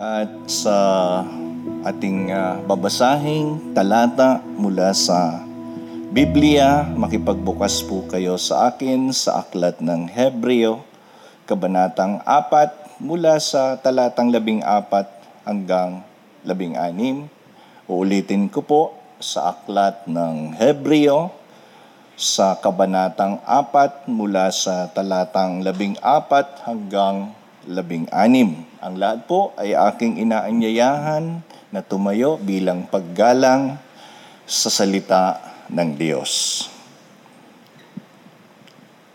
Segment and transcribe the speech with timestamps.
[0.00, 0.76] At sa
[1.84, 5.44] ating uh, babasahing talata mula sa
[6.08, 10.88] Biblia, makipagbukas po kayo sa akin sa aklat ng Hebreo,
[11.44, 14.64] Kabanatang 4, mula sa talatang 14
[15.44, 16.00] hanggang
[16.48, 17.28] 16.
[17.84, 18.82] Uulitin ko po
[19.20, 21.28] sa aklat ng Hebreo,
[22.16, 26.00] sa Kabanatang 4 mula sa talatang 14
[26.64, 27.36] hanggang
[27.68, 28.69] 16.
[28.80, 33.76] Ang lahat po ay aking inaanyayahan na tumayo bilang paggalang
[34.48, 35.36] sa salita
[35.68, 36.64] ng Diyos.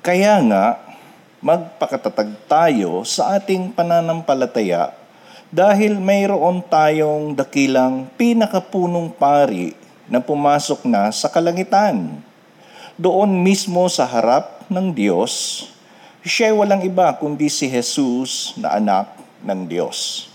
[0.06, 0.78] Kaya nga,
[1.42, 4.94] magpakatatag tayo sa ating pananampalataya
[5.50, 9.74] dahil mayroon tayong dakilang pinakapunong pari
[10.06, 12.22] na pumasok na sa kalangitan.
[13.02, 15.66] Doon mismo sa harap ng Diyos,
[16.22, 20.28] siya ay walang iba kundi si Jesus na anak ng Diyos.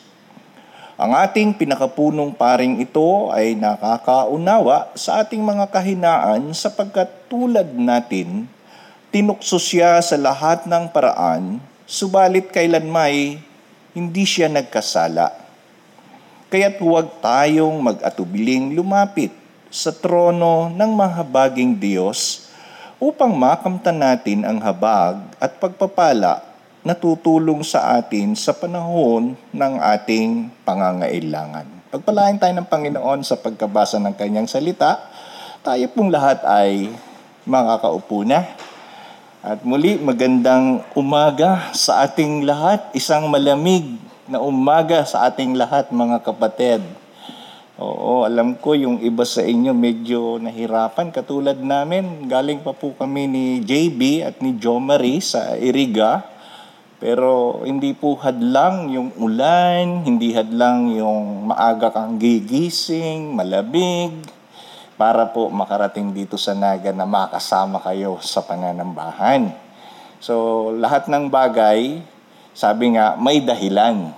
[1.01, 8.45] Ang ating pinakapunong paring ito ay nakakaunawa sa ating mga kahinaan sapagkat tulad natin,
[9.09, 11.57] tinukso siya sa lahat ng paraan,
[11.89, 13.41] subalit kailanmay
[13.97, 15.33] hindi siya nagkasala.
[16.53, 19.33] Kaya't huwag tayong mag-atubiling lumapit
[19.73, 22.51] sa trono ng mahabaging Diyos
[23.01, 26.50] upang makamtan natin ang habag at pagpapala
[26.81, 31.69] natutulong sa atin sa panahon ng ating pangangailangan.
[31.93, 34.97] Pagpalain tayo ng Panginoon sa pagkabasa ng kanyang salita,
[35.61, 36.89] tayo pong lahat ay
[37.45, 38.49] makakaupo na.
[39.45, 46.25] At muli, magandang umaga sa ating lahat, isang malamig na umaga sa ating lahat mga
[46.25, 46.81] kapatid.
[47.81, 52.29] Oo, alam ko yung iba sa inyo medyo nahirapan katulad namin.
[52.29, 56.40] Galing pa po kami ni JB at ni Jo Marie sa Iriga
[57.01, 64.13] pero hindi po hadlang yung ulan, hindi hadlang yung maaga kang gigising, malamig,
[65.01, 69.49] para po makarating dito sa Naga na makasama kayo sa pananambahan.
[70.21, 72.05] So, lahat ng bagay,
[72.53, 74.13] sabi nga, may dahilan.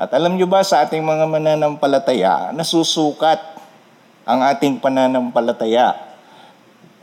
[0.00, 3.36] At alam nyo ba sa ating mga mananampalataya, nasusukat
[4.24, 6.13] ang ating pananampalataya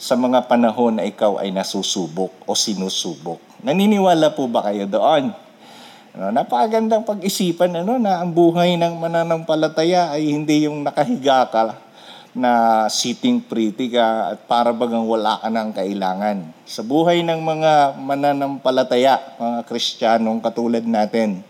[0.01, 3.38] sa mga panahon na ikaw ay nasusubok o sinusubok.
[3.62, 5.29] Naniniwala po ba kayo doon?
[6.17, 11.78] Ano, napakagandang pag-isipan ano, na ang buhay ng mananampalataya ay hindi yung nakahiga ka
[12.34, 12.51] na
[12.89, 16.50] sitting pretty ka at para bagang wala ka ng kailangan.
[16.66, 21.45] Sa buhay ng mga mananampalataya, mga kristyanong katulad natin,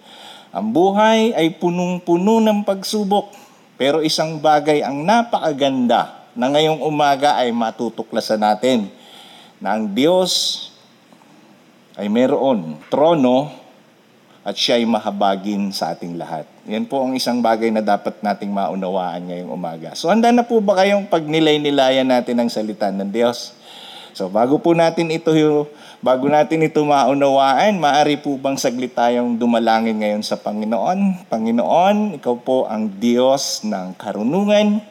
[0.52, 3.32] ang buhay ay punong-puno ng pagsubok.
[3.80, 8.88] Pero isang bagay ang napakaganda na ngayong umaga ay matutuklasan natin
[9.60, 10.68] na ang Diyos
[12.00, 13.52] ay meron trono
[14.42, 16.50] at siya ay mahabagin sa ating lahat.
[16.66, 19.94] Yan po ang isang bagay na dapat nating maunawaan ngayong umaga.
[19.94, 23.54] So handa na po ba kayong pagnilay-nilayan natin ang salita ng Diyos?
[24.18, 25.32] So bago po natin ito
[26.02, 31.30] bago natin ito maunawaan, maari po bang saglit tayong dumalangin ngayon sa Panginoon?
[31.30, 34.82] Panginoon, ikaw po ang Diyos ng karunungan.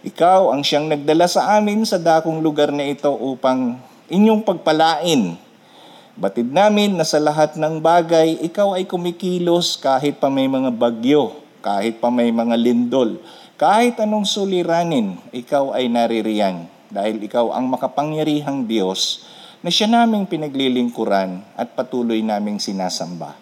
[0.00, 3.76] Ikaw ang siyang nagdala sa amin sa dakong lugar na ito upang
[4.08, 5.36] inyong pagpalain
[6.20, 11.32] Batid namin na sa lahat ng bagay, ikaw ay kumikilos kahit pa may mga bagyo,
[11.64, 13.24] kahit pa may mga lindol,
[13.56, 19.24] kahit anong suliranin, ikaw ay naririyan dahil ikaw ang makapangyarihang Diyos
[19.64, 23.39] na siya naming pinaglilingkuran at patuloy naming sinasamba.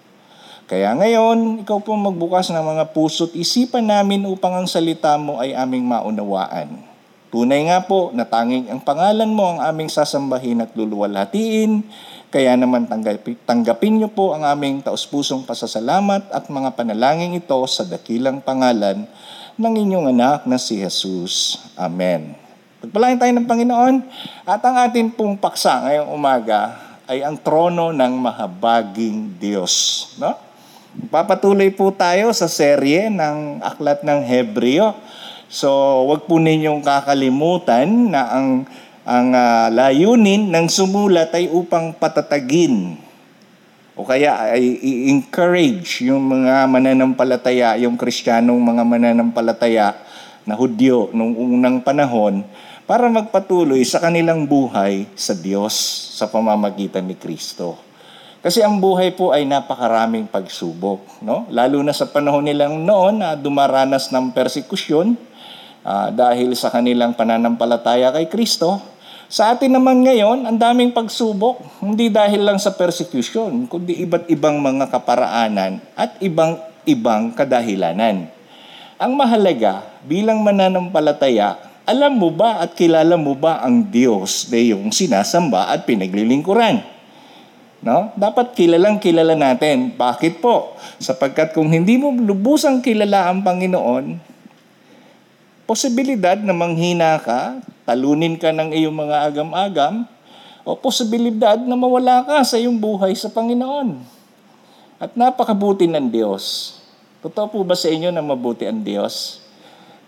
[0.68, 5.56] Kaya ngayon, ikaw po magbukas ng mga puso't isipan namin upang ang salita mo ay
[5.56, 6.84] aming maunawaan.
[7.32, 11.88] Tunay nga po na tanging ang pangalan mo ang aming sasambahin at luluwalhatiin
[12.28, 17.88] kaya naman tanggapin, tanggapin niyo po ang aming taus-pusong pasasalamat at mga panalangin ito sa
[17.88, 19.08] dakilang pangalan
[19.56, 21.56] ng inyong anak na si Jesus.
[21.80, 22.36] Amen.
[22.84, 23.94] Pagpalain tayo ng Panginoon
[24.44, 26.76] at ang ating pong paksa ngayong umaga
[27.08, 30.12] ay ang trono ng mahabaging Diyos.
[30.20, 30.47] No?
[30.98, 34.98] Papatuloy po tayo sa serye ng Aklat ng Hebreo.
[35.46, 35.70] So,
[36.10, 38.66] wag po ninyong kakalimutan na ang
[39.06, 42.98] ang uh, layunin ng sumulat ay upang patatagin
[43.94, 49.96] o kaya ay i-encourage yung mga mananampalataya, yung kristyanong mga mananampalataya
[50.44, 52.42] na Hudyo nung unang panahon
[52.90, 55.74] para magpatuloy sa kanilang buhay sa Diyos
[56.18, 57.87] sa pamamagitan ni Kristo.
[58.48, 61.44] Kasi ang buhay po ay napakaraming pagsubok, no?
[61.52, 65.20] Lalo na sa panahon nilang noon na dumaranas ng persekusyon
[65.84, 68.80] uh, dahil sa kanilang pananampalataya kay Kristo,
[69.28, 74.64] sa atin naman ngayon, ang daming pagsubok, hindi dahil lang sa persecution, kundi iba't ibang
[74.64, 76.56] mga kaparaanan at ibang
[76.88, 78.32] ibang kadahilanan.
[78.96, 84.88] Ang mahalaga, bilang mananampalataya, alam mo ba at kilala mo ba ang Diyos na iyong
[84.88, 86.96] sinasamba at pinaglilingkuran?
[87.78, 88.10] No?
[88.18, 89.94] Dapat kilalang kilala natin.
[89.94, 90.74] Bakit po?
[90.98, 94.18] Sapagkat kung hindi mo lubusang kilala ang Panginoon,
[95.62, 100.08] posibilidad na manghina ka, talunin ka ng iyong mga agam-agam,
[100.68, 103.96] o posibilidad na mawala ka sa iyong buhay sa Panginoon.
[104.98, 106.76] At napakabuti ng Diyos.
[107.22, 109.40] Totoo po ba sa inyo na mabuti ang Diyos?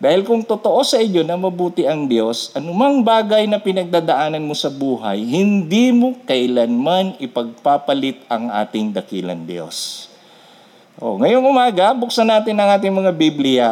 [0.00, 4.72] Dahil kung totoo sa inyo na mabuti ang Diyos, anumang bagay na pinagdadaanan mo sa
[4.72, 10.08] buhay, hindi mo kailanman ipagpapalit ang ating dakilang Diyos.
[10.96, 13.68] O, ngayong umaga, buksan natin ang ating mga Biblia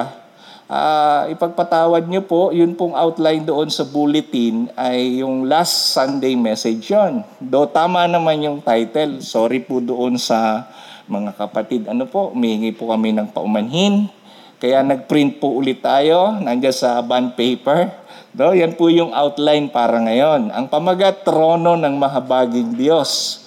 [0.69, 6.92] uh, ipagpatawad niyo po, yun pong outline doon sa bulletin ay yung last Sunday message
[6.92, 7.25] yon.
[7.40, 9.25] Do tama naman yung title.
[9.25, 10.69] Sorry po doon sa
[11.08, 11.88] mga kapatid.
[11.88, 14.12] Ano po, umihingi po kami ng paumanhin.
[14.58, 17.94] Kaya nagprint po ulit tayo, nandiyan sa bond paper.
[18.34, 20.50] Do, yan po yung outline para ngayon.
[20.50, 23.43] Ang pamagat, trono ng mahabaging Diyos.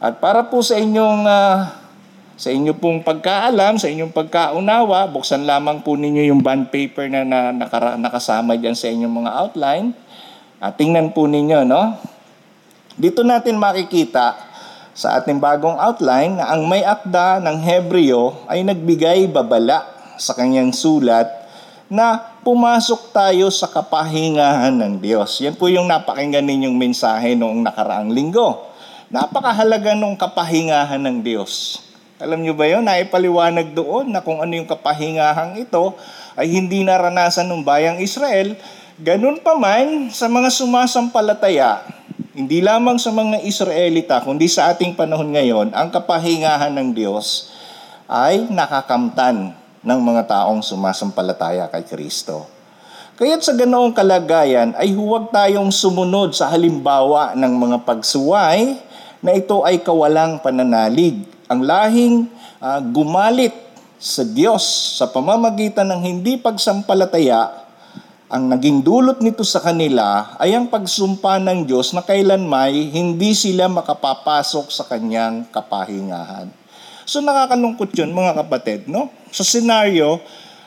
[0.00, 1.84] At para po sa inyong uh,
[2.34, 7.22] sa inyo pong pagkaalam, sa inyong pagkaunawa, buksan lamang po ninyo yung bond paper na,
[7.22, 9.86] na nakara, nakasama dyan sa inyong mga outline.
[10.58, 11.94] At tingnan po ninyo, no?
[12.98, 14.34] Dito natin makikita
[14.96, 20.70] sa ating bagong outline na ang may akda ng Hebreo ay nagbigay babala sa kanyang
[20.74, 21.26] sulat
[21.88, 25.40] na pumasok tayo sa kapahingahan ng Diyos.
[25.44, 28.72] Yan po yung napakinggan ninyong mensahe noong nakaraang linggo.
[29.12, 31.84] Napakahalaga ng kapahingahan ng Diyos.
[32.18, 32.82] Alam nyo ba yun?
[32.86, 35.92] Naipaliwanag doon na kung ano yung kapahingahang ito
[36.34, 38.56] ay hindi naranasan ng bayang Israel.
[38.98, 41.82] Ganun pa man sa mga sumasampalataya,
[42.34, 47.50] hindi lamang sa mga Israelita, kundi sa ating panahon ngayon, ang kapahingahan ng Diyos
[48.06, 52.48] ay nakakamtan ng mga taong sumasampalataya kay Kristo.
[53.14, 58.74] Kaya't sa ganoong kalagayan ay huwag tayong sumunod sa halimbawa ng mga pagsuway
[59.22, 62.26] na ito ay kawalang pananalig ang lahing
[62.58, 63.52] uh, gumalit
[64.00, 64.64] sa Diyos
[65.00, 67.64] sa pamamagitan ng hindi pagsampalataya,
[68.28, 73.70] ang naging dulot nito sa kanila ay ang pagsumpa ng Diyos na kailanmay hindi sila
[73.70, 76.63] makapapasok sa kanyang kapahingahan.
[77.04, 79.12] So nakakalungkot yun mga kapatid, no?
[79.28, 80.20] Sa senaryo,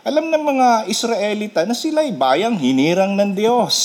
[0.05, 3.75] alam ng mga Israelita na sila ay bayang hinirang ng Diyos.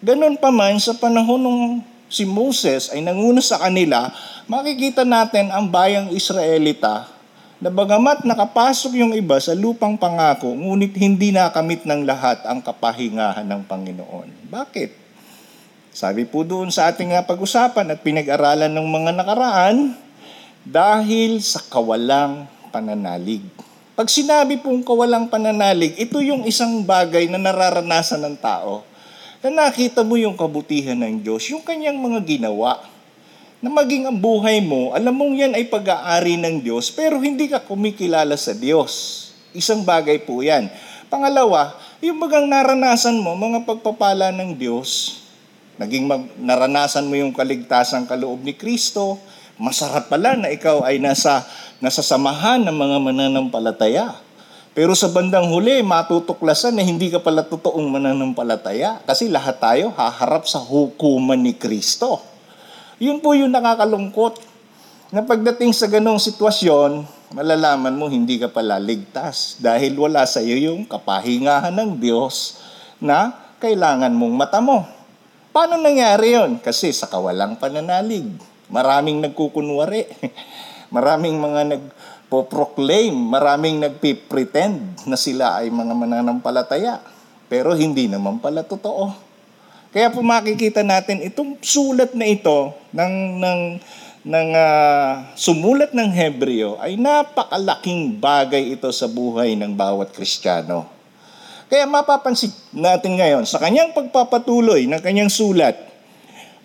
[0.00, 1.60] Ganon pa man sa panahon ng
[2.06, 4.14] si Moses ay nanguna sa kanila,
[4.46, 7.10] makikita natin ang bayang Israelita
[7.56, 13.48] na bagamat nakapasok yung iba sa lupang pangako, ngunit hindi nakamit ng lahat ang kapahingahan
[13.48, 14.28] ng Panginoon.
[14.52, 14.90] Bakit?
[15.96, 19.96] Sabi po doon sa ating pag-usapan at pinag-aralan ng mga nakaraan,
[20.66, 23.46] dahil sa kawalang pananalig.
[23.94, 28.82] Pag sinabi pong kawalang pananalig, ito yung isang bagay na nararanasan ng tao
[29.46, 32.82] na nakita mo yung kabutihan ng Diyos, yung kanyang mga ginawa.
[33.62, 37.62] Na maging ang buhay mo, alam mong yan ay pag-aari ng Diyos, pero hindi ka
[37.62, 39.22] kumikilala sa Diyos.
[39.54, 40.68] Isang bagay po yan.
[41.06, 45.22] Pangalawa, yung bagang naranasan mo, mga pagpapala ng Diyos,
[45.78, 49.16] naging mag- naranasan mo yung kaligtasan kaloob ni Kristo,
[49.56, 51.44] masarap pala na ikaw ay nasa,
[51.80, 54.26] nasa samahan ng mga mananampalataya
[54.76, 60.44] pero sa bandang huli, matutuklasan na hindi ka pala totoong mananampalataya kasi lahat tayo haharap
[60.44, 62.20] sa hukuman ni Kristo.
[63.00, 64.36] Yun po yung nakakalungkot
[65.16, 70.68] na pagdating sa ganong sitwasyon, malalaman mo hindi ka pala ligtas dahil wala sa iyo
[70.68, 72.60] yung kapahingahan ng Diyos
[73.00, 74.84] na kailangan mong mata mo.
[75.56, 76.60] Paano nangyari yon?
[76.60, 78.28] Kasi sa kawalang pananalig.
[78.70, 80.06] Maraming nagkukunwari.
[80.94, 81.84] Maraming mga nag
[82.26, 86.98] po-proclaim, maraming nagpipretend na sila ay mga mananampalataya.
[87.46, 89.14] Pero hindi naman pala totoo.
[89.94, 93.60] Kaya po makikita natin itong sulat na ito ng, ng,
[94.26, 100.90] ng uh, sumulat ng Hebreo ay napakalaking bagay ito sa buhay ng bawat Kristiyano.
[101.70, 105.78] Kaya mapapansin natin ngayon sa kanyang pagpapatuloy ng kanyang sulat,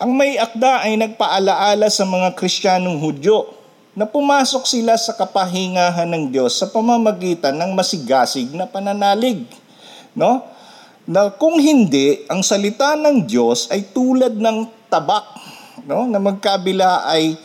[0.02, 3.46] ang may akda ay nagpaalaala sa mga Kristiyanong Hudyo
[3.94, 9.46] na pumasok sila sa kapahingahan ng Diyos sa pamamagitan ng masigasig na pananalig.
[10.18, 10.42] No?
[11.06, 15.38] Na kung hindi, ang salita ng Diyos ay tulad ng tabak
[15.86, 16.10] no?
[16.10, 17.38] na magkabila ay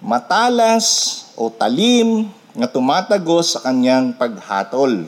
[0.00, 5.04] matalas o talim na tumatagos sa kanyang paghatol.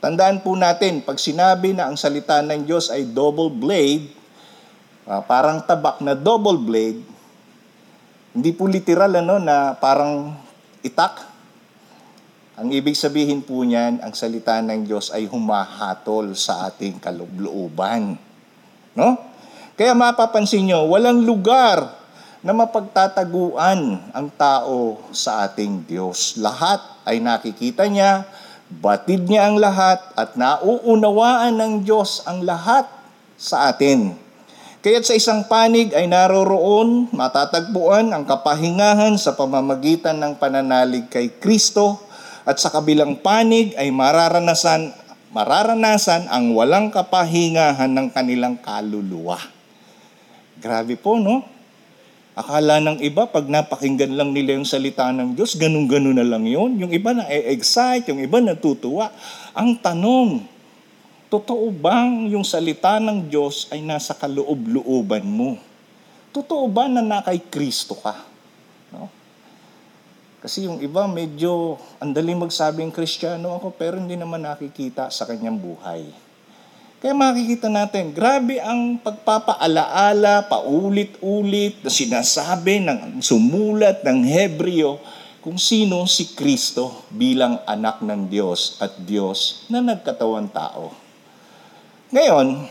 [0.00, 4.16] Tandaan po natin, pag sinabi na ang salita ng Diyos ay double blade,
[5.06, 7.00] uh, parang tabak na double blade,
[8.36, 10.36] hindi po literal ano na parang
[10.84, 11.24] itak.
[12.56, 18.16] Ang ibig sabihin po niyan, ang salita ng Diyos ay humahatol sa ating kalooban.
[18.96, 19.16] No?
[19.76, 21.84] Kaya mapapansin nyo, walang lugar
[22.40, 26.40] na mapagtataguan ang tao sa ating Diyos.
[26.40, 28.24] Lahat ay nakikita niya,
[28.72, 32.88] batid niya ang lahat, at nauunawaan ng Diyos ang lahat
[33.36, 34.25] sa atin.
[34.86, 42.06] Kaya't sa isang panig ay naroroon, matatagpuan ang kapahingahan sa pamamagitan ng pananalig kay Kristo
[42.46, 44.94] at sa kabilang panig ay mararanasan
[45.34, 49.42] mararanasan ang walang kapahingahan ng kanilang kaluluwa.
[50.62, 51.42] Grabe po, no?
[52.38, 56.78] Akala ng iba, pag napakinggan lang nila yung salita ng Diyos, ganun-ganun na lang yun.
[56.78, 59.10] Yung iba na-excite, yung iba natutuwa.
[59.50, 60.46] Ang tanong,
[61.36, 65.60] totoo bang yung salita ng Diyos ay nasa kaloob-looban mo?
[66.32, 68.24] Totoo ba na na kay Kristo ka?
[68.88, 69.12] No?
[70.40, 76.08] Kasi yung iba medyo andali magsabing kristyano ako pero hindi naman nakikita sa kanyang buhay.
[77.04, 84.96] Kaya makikita natin, grabe ang pagpapaalaala, paulit-ulit na sinasabi ng sumulat ng Hebreo
[85.44, 91.05] kung sino si Kristo bilang anak ng Diyos at Diyos na nagkatawan tao.
[92.06, 92.70] Ngayon,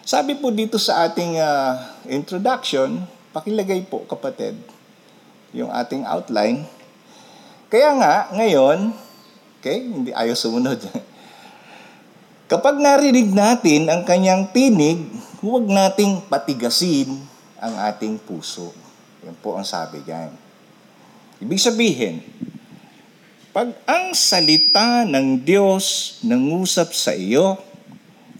[0.00, 3.04] sabi po dito sa ating uh, introduction,
[3.36, 4.56] pakilagay po kapatid,
[5.52, 6.64] yung ating outline.
[7.68, 8.96] Kaya nga, ngayon,
[9.60, 10.80] okay, hindi ayaw sumunod.
[12.52, 15.12] Kapag narinig natin ang kanyang tinig,
[15.44, 17.20] huwag nating patigasin
[17.60, 18.72] ang ating puso.
[19.28, 20.32] Yan po ang sabi diyan.
[21.44, 22.24] Ibig sabihin,
[23.52, 27.65] pag ang salita ng Diyos nangusap sa iyo,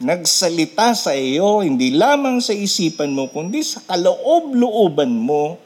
[0.00, 5.56] nagsalita sa iyo, hindi lamang sa isipan mo, kundi sa kaloob-looban mo,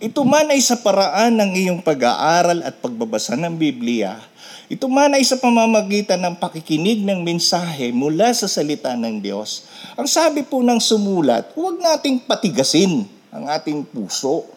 [0.00, 4.20] ito man ay sa paraan ng iyong pag-aaral at pagbabasa ng Biblia,
[4.64, 9.68] ito man ay sa pamamagitan ng pakikinig ng mensahe mula sa salita ng Diyos.
[9.92, 14.48] Ang sabi po ng sumulat, huwag nating patigasin ang ating puso.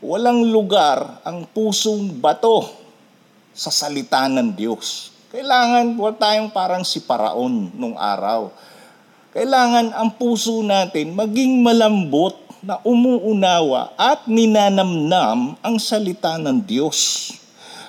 [0.00, 2.70] Walang lugar ang pusong bato
[3.50, 5.09] sa salita ng Diyos.
[5.30, 8.50] Kailangan huwag tayong parang si Paraon nung araw.
[9.30, 17.30] Kailangan ang puso natin maging malambot na umuunawa at ninanamnam ang salita ng Diyos.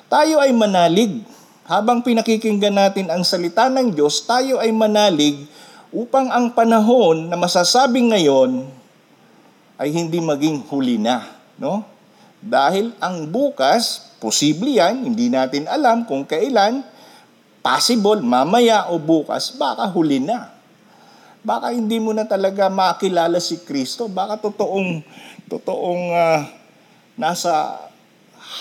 [0.05, 1.25] Tayo ay manalig.
[1.65, 5.41] Habang pinakikinggan natin ang salita ng Diyos, tayo ay manalig
[5.89, 8.69] upang ang panahon na masasabing ngayon
[9.81, 11.25] ay hindi maging huli na.
[11.57, 11.81] No?
[12.37, 16.90] Dahil ang bukas, posible yan, hindi natin alam kung kailan,
[17.61, 20.61] possible, mamaya o bukas, baka huli na
[21.41, 24.05] baka hindi mo na talaga makilala si Kristo.
[24.05, 25.01] Baka totoong,
[25.49, 26.41] totoong uh,
[27.17, 27.81] nasa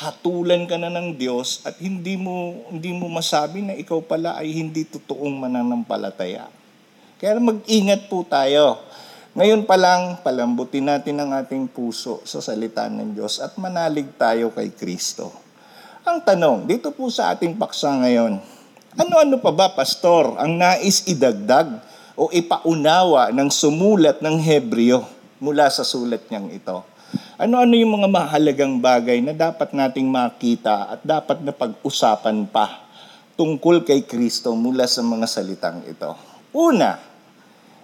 [0.01, 4.53] hatulan ka na ng Diyos at hindi mo, hindi mo masabi na ikaw pala ay
[4.53, 6.49] hindi totoong mananampalataya.
[7.21, 8.81] Kaya mag-ingat po tayo.
[9.37, 14.51] Ngayon pa lang, palambutin natin ang ating puso sa salita ng Diyos at manalig tayo
[14.51, 15.31] kay Kristo.
[16.03, 18.41] Ang tanong, dito po sa ating paksa ngayon,
[18.99, 21.79] ano-ano pa ba, Pastor, ang nais idagdag
[22.19, 25.07] o ipaunawa ng sumulat ng Hebreo
[25.39, 26.83] mula sa sulat niyang ito.
[27.41, 32.87] Ano-ano yung mga mahalagang bagay na dapat nating makita at dapat na pag-usapan pa
[33.35, 36.13] tungkol kay Kristo mula sa mga salitang ito.
[36.53, 37.01] Una,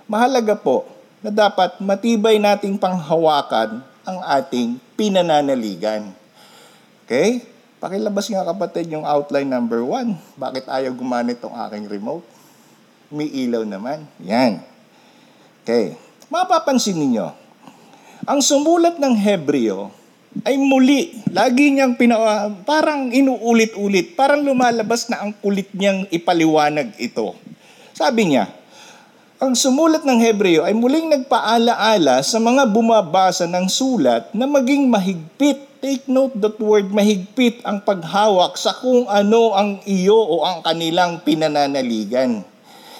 [0.04, 0.84] mahalaga po
[1.24, 6.12] na dapat matibay nating panghawakan ang ating pinananaligan.
[7.02, 7.55] Okay?
[7.76, 10.16] Pakilabas nga kapatid yung outline number one.
[10.40, 12.24] Bakit ayaw gumanit tong aking remote?
[13.10, 14.06] may ilaw naman.
[14.22, 14.62] Yan.
[15.62, 15.94] Okay.
[16.26, 17.26] Mapapansin ninyo,
[18.26, 19.94] ang sumulat ng Hebreo
[20.42, 22.18] ay muli, lagi niyang pina,
[22.66, 27.38] parang inuulit-ulit, parang lumalabas na ang kulit niyang ipaliwanag ito.
[27.94, 28.50] Sabi niya,
[29.38, 35.65] ang sumulat ng Hebreo ay muling nagpaalaala sa mga bumabasa ng sulat na maging mahigpit.
[35.76, 41.20] Take note that word mahigpit ang paghawak sa kung ano ang iyo o ang kanilang
[41.20, 42.40] pinananaligan.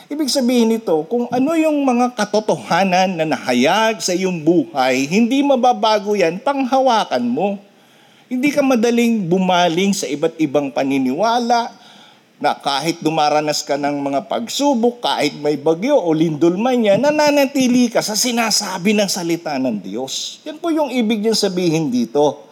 [0.06, 6.12] Ibig sabihin nito, kung ano yung mga katotohanan na nahayag sa iyong buhay, hindi mababago
[6.14, 7.56] yan, panghawakan mo.
[8.28, 11.72] Hindi ka madaling bumaling sa iba't ibang paniniwala
[12.36, 17.88] na kahit dumaranas ka ng mga pagsubok, kahit may bagyo o lindol man yan, nananatili
[17.88, 20.44] ka sa sinasabi ng salita ng Diyos.
[20.44, 22.45] Yan po yung ibig niyang sabihin dito.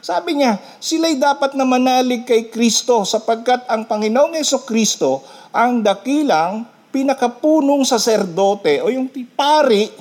[0.00, 5.20] Sabi niya, sila'y dapat na manalig kay Kristo sapagkat ang Panginoong Yeso Kristo
[5.52, 9.92] ang dakilang pinakapunong saserdote o yung pari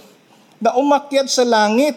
[0.60, 1.96] na umakyat sa langit.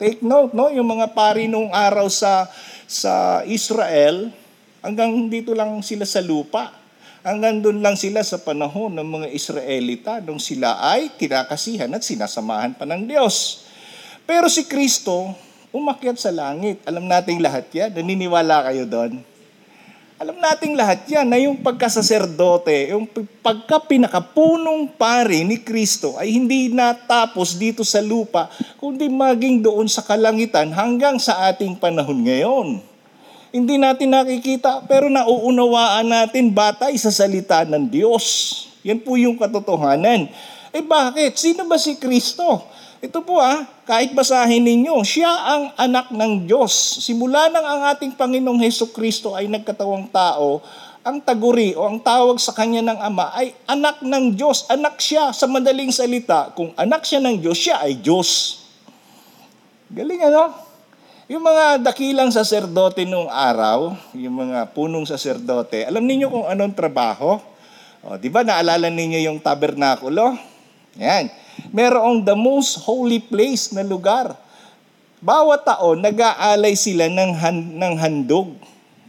[0.00, 0.72] Take note, no?
[0.72, 2.50] Yung mga pari nung araw sa
[2.84, 4.34] sa Israel,
[4.84, 6.68] Hanggang dito lang sila sa lupa.
[7.24, 12.76] Hanggang doon lang sila sa panahon ng mga Israelita nung sila ay kinakasihan at sinasamahan
[12.76, 13.64] pa ng Diyos.
[14.28, 15.32] Pero si Kristo,
[15.74, 16.78] umakyat sa langit.
[16.86, 17.90] Alam nating lahat yan.
[17.90, 19.18] Naniniwala kayo doon?
[20.14, 23.10] Alam nating lahat yan na yung pagkasaserdote, yung
[23.42, 28.46] pagka pinakapunong pari ni Kristo ay hindi natapos dito sa lupa,
[28.78, 32.78] kundi maging doon sa kalangitan hanggang sa ating panahon ngayon.
[33.50, 38.24] Hindi natin nakikita pero nauunawaan natin batay sa salita ng Diyos.
[38.86, 40.30] Yan po yung katotohanan.
[40.74, 41.38] Eh bakit?
[41.38, 42.66] Sino ba si Kristo?
[42.98, 46.98] Ito po ah, kahit basahin ninyo, siya ang anak ng Diyos.
[46.98, 50.58] Simula nang ang ating Panginoong Heso Kristo ay nagkatawang tao,
[51.06, 54.66] ang taguri o ang tawag sa kanya ng Ama ay anak ng Diyos.
[54.66, 56.50] Anak siya sa madaling salita.
[56.58, 58.64] Kung anak siya ng Diyos, siya ay Diyos.
[59.94, 60.58] Galing ano?
[61.30, 67.38] Yung mga dakilang saserdote nung araw, yung mga punong saserdote, alam niyo kung anong trabaho?
[68.02, 70.53] O, di ba naalala ninyo yung tabernakulo?
[70.98, 71.30] Yan.
[71.74, 74.34] Merong the most holy place na lugar.
[75.24, 78.54] Bawat taon, nag-aalay sila ng, han- ng handog.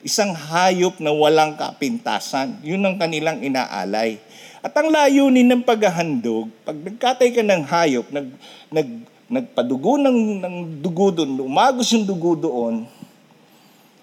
[0.06, 2.62] Isang hayop na walang kapintasan.
[2.62, 4.22] Yun ang kanilang inaalay.
[4.66, 8.28] At ang layunin ng paghahandog, pag nagkatay ka ng hayop, nag,
[8.74, 8.90] nag,
[9.30, 12.86] nagpadugo ng, ng dugo doon, umagos yung dugo doon,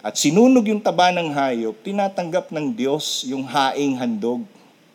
[0.02, 4.42] at sinunog yung taba ng hayop, tinatanggap ng Diyos yung haing handog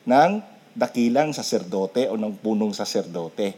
[0.04, 0.44] ng
[0.78, 3.58] dakilang saserdote o ng punong saserdote.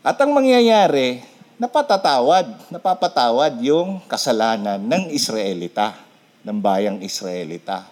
[0.00, 1.20] At ang mangyayari,
[1.60, 5.92] napatatawad, napapatawad yung kasalanan ng Israelita,
[6.40, 7.84] ng bayang Israelita.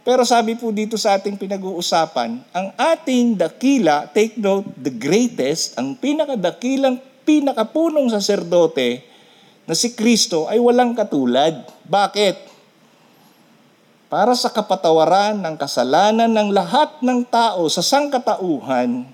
[0.00, 5.92] Pero sabi po dito sa ating pinag-uusapan, ang ating dakila, take note, the greatest, ang
[5.92, 6.96] pinakadakilang,
[7.28, 9.04] pinakapunong saserdote
[9.68, 11.68] na si Kristo ay walang katulad.
[11.84, 12.49] Bakit?
[14.10, 19.06] Para sa kapatawaran ng kasalanan ng lahat ng tao sa sangkatauhan,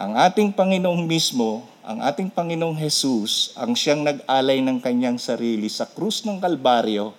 [0.00, 5.84] ang ating Panginoong mismo, ang ating Panginoong Jesus, ang siyang nag-alay ng kanyang sarili sa
[5.84, 7.12] krus ng Kalbaryo,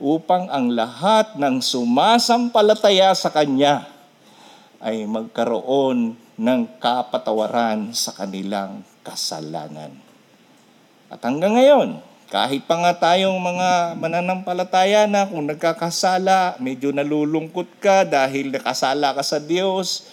[0.00, 3.84] upang ang lahat ng sumasampalataya sa Kanya
[4.80, 9.92] ay magkaroon ng kapatawaran sa kanilang kasalanan.
[11.12, 18.04] At hanggang ngayon, kahit pa nga tayong mga mananampalataya na kung nagkakasala, medyo nalulungkot ka
[18.04, 20.08] dahil nakasala ka sa Diyos,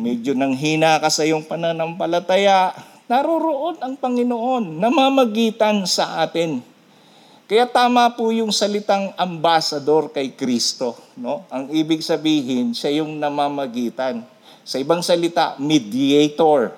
[0.00, 2.72] medyo nanghina ka sa iyong pananampalataya,
[3.06, 6.70] naroroon ang Panginoon na mamagitan sa atin
[7.50, 10.94] kaya tama po yung salitang ambassador kay Kristo.
[11.18, 11.42] No?
[11.50, 14.22] Ang ibig sabihin, siya yung namamagitan.
[14.62, 16.70] Sa ibang salita, mediator.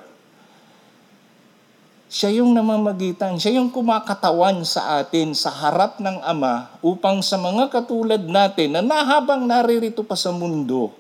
[2.13, 3.41] Siya yung namamagitan.
[3.41, 8.85] Siya yung kumakatawan sa atin sa harap ng Ama upang sa mga katulad natin na
[8.85, 10.93] nahabang naririto pa sa mundo,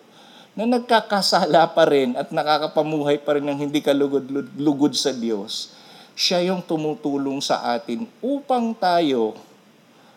[0.56, 5.76] na nagkakasala pa rin at nakakapamuhay pa rin ng hindi kalugod-lugod sa Diyos,
[6.16, 9.36] siya yung tumutulong sa atin upang tayo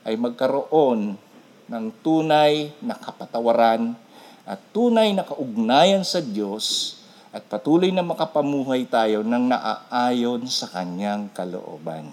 [0.08, 1.20] ay magkaroon
[1.68, 4.00] ng tunay na kapatawaran
[4.48, 6.96] at tunay na kaugnayan sa Diyos
[7.36, 12.08] at patuloy na makapamuhay tayo ng naaayon sa Kanyang kalooban.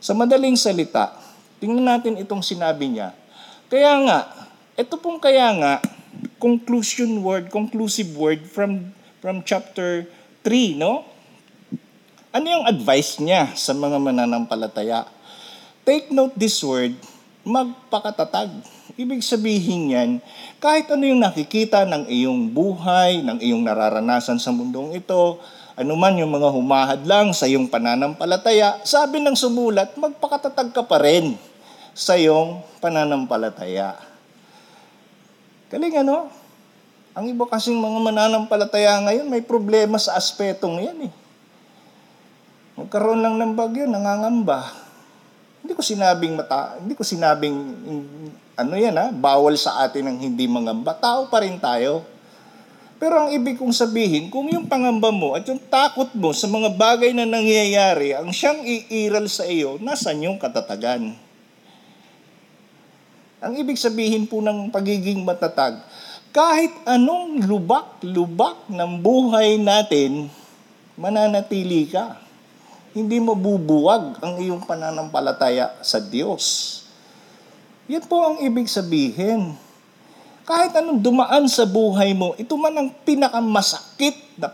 [0.00, 1.12] Sa madaling salita,
[1.60, 3.12] tingnan natin itong sinabi niya.
[3.68, 4.18] Kaya nga,
[4.80, 5.72] ito pong kaya nga,
[6.40, 10.08] conclusion word, conclusive word from from chapter
[10.46, 11.04] 3, no?
[12.32, 15.04] Ano yung advice niya sa mga mananampalataya?
[15.84, 16.96] Take note this word,
[17.44, 18.77] magpakatatag.
[18.98, 20.10] Ibig sabihin yan,
[20.58, 25.38] kahit ano yung nakikita ng iyong buhay, ng iyong nararanasan sa mundong ito,
[25.78, 31.38] anuman yung mga humahad lang sa iyong pananampalataya, sabi ng sumulat, magpakatatag ka pa rin
[31.94, 33.94] sa iyong pananampalataya.
[35.70, 36.26] Galing ano?
[37.14, 41.12] Ang iba kasing mga mananampalataya ngayon, may problema sa aspetong yan eh.
[42.82, 44.88] Magkaroon lang ng bagyo, nangangamba
[45.68, 47.58] hindi ko sinabing mata, hindi ko sinabing
[48.58, 50.98] ano yan ha, bawal sa atin ang hindi mangamba.
[50.98, 52.02] Tao pa rin tayo.
[52.98, 56.74] Pero ang ibig kong sabihin, kung yung pangamba mo at yung takot mo sa mga
[56.74, 61.14] bagay na nangyayari, ang siyang iiral sa iyo, nasan yung katatagan?
[63.38, 65.78] Ang ibig sabihin po ng pagiging matatag,
[66.34, 70.26] kahit anong lubak-lubak ng buhay natin,
[70.98, 72.18] mananatili ka
[72.98, 76.82] hindi mabubuwag ang iyong pananampalataya sa Diyos.
[77.88, 79.56] Yan po ang ibig sabihin.
[80.44, 84.48] Kahit anong dumaan sa buhay mo, ito man ang pinakamasakit na,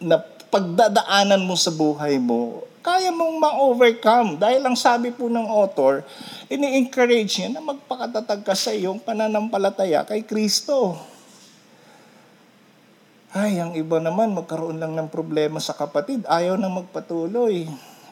[0.00, 0.16] na
[0.52, 4.40] pagdadaanan mo sa buhay mo, kaya mong ma-overcome.
[4.40, 6.04] Dahil ang sabi po ng author,
[6.48, 10.96] ini-encourage niya na magpakatatag ka sa iyong pananampalataya kay Kristo.
[13.32, 17.68] Ay, ang iba naman magkaroon lang ng problema sa kapatid, ayaw na magpatuloy.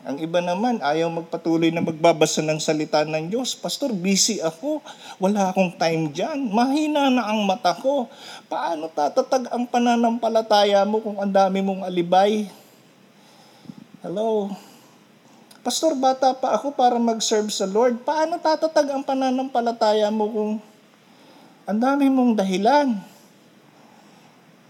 [0.07, 3.59] Ang iba naman, ayaw magpatuloy na magbabasa ng salita ng Diyos.
[3.59, 4.79] Pastor, busy ako.
[5.19, 6.47] Wala akong time dyan.
[6.47, 8.07] Mahina na ang mata ko.
[8.47, 12.47] Paano tatatag ang pananampalataya mo kung ang dami mong alibay?
[14.07, 14.55] Hello?
[15.67, 17.99] Pastor, bata pa ako para mag-serve sa Lord.
[18.07, 20.53] Paano tatatag ang pananampalataya mo kung
[21.67, 22.95] ang dami mong dahilan?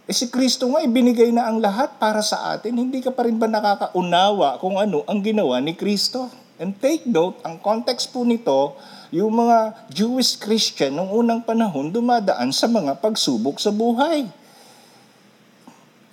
[0.07, 2.79] Eh si Kristo nga, ibinigay na ang lahat para sa atin.
[2.79, 6.31] Hindi ka pa rin ba nakakaunawa kung ano ang ginawa ni Kristo?
[6.63, 8.79] And take note, ang context po nito,
[9.11, 14.31] yung mga Jewish Christian noong unang panahon dumadaan sa mga pagsubok sa buhay.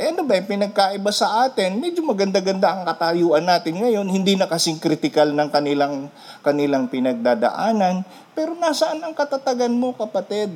[0.01, 1.77] Eh ano ba yung pinagkaiba sa atin?
[1.77, 4.09] Medyo maganda-ganda ang katayuan natin ngayon.
[4.09, 6.09] Hindi na kasing critical ng kanilang,
[6.41, 8.01] kanilang pinagdadaanan.
[8.33, 10.49] Pero nasaan ang katatagan mo, kapatid?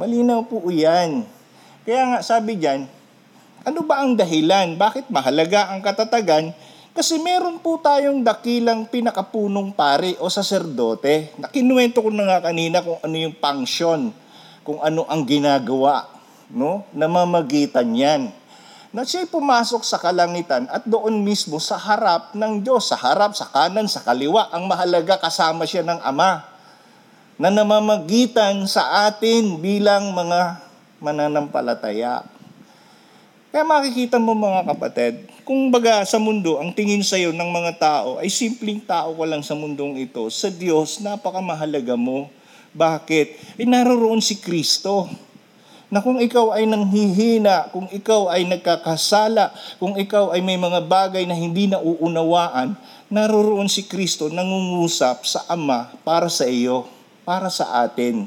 [0.00, 1.28] Malinaw po yan.
[1.84, 2.88] Kaya nga sabi diyan,
[3.68, 4.80] ano ba ang dahilan?
[4.80, 6.56] Bakit mahalaga ang katatagan?
[6.96, 11.36] Kasi meron po tayong dakilang pinakapunong pare o saserdote.
[11.36, 14.08] Nakinuwento ko na nga kanina kung ano yung function,
[14.64, 16.08] kung ano ang ginagawa,
[16.48, 16.88] no?
[16.96, 18.32] Namamagitan yan.
[18.96, 23.52] Na siya'y pumasok sa kalangitan at doon mismo sa harap ng Diyos, sa harap, sa
[23.52, 24.48] kanan, sa kaliwa.
[24.48, 26.49] Ang mahalaga kasama siya ng Ama
[27.40, 30.60] na namamagitan sa atin bilang mga
[31.00, 32.20] mananampalataya.
[33.48, 37.80] Kaya makikita mo mga kapatid, kung baga sa mundo, ang tingin sa iyo ng mga
[37.80, 40.28] tao ay simpleng tao ka lang sa mundong ito.
[40.28, 42.28] Sa Diyos, napakamahalaga mo.
[42.76, 43.56] Bakit?
[43.56, 45.08] Eh naroroon si Kristo.
[45.88, 49.48] Na kung ikaw ay nanghihina, kung ikaw ay nagkakasala,
[49.80, 52.76] kung ikaw ay may mga bagay na hindi na uunawaan,
[53.08, 58.26] naroroon si Kristo nangungusap sa Ama para sa iyo para sa atin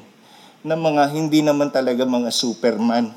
[0.64, 3.12] na mga hindi naman talaga mga superman.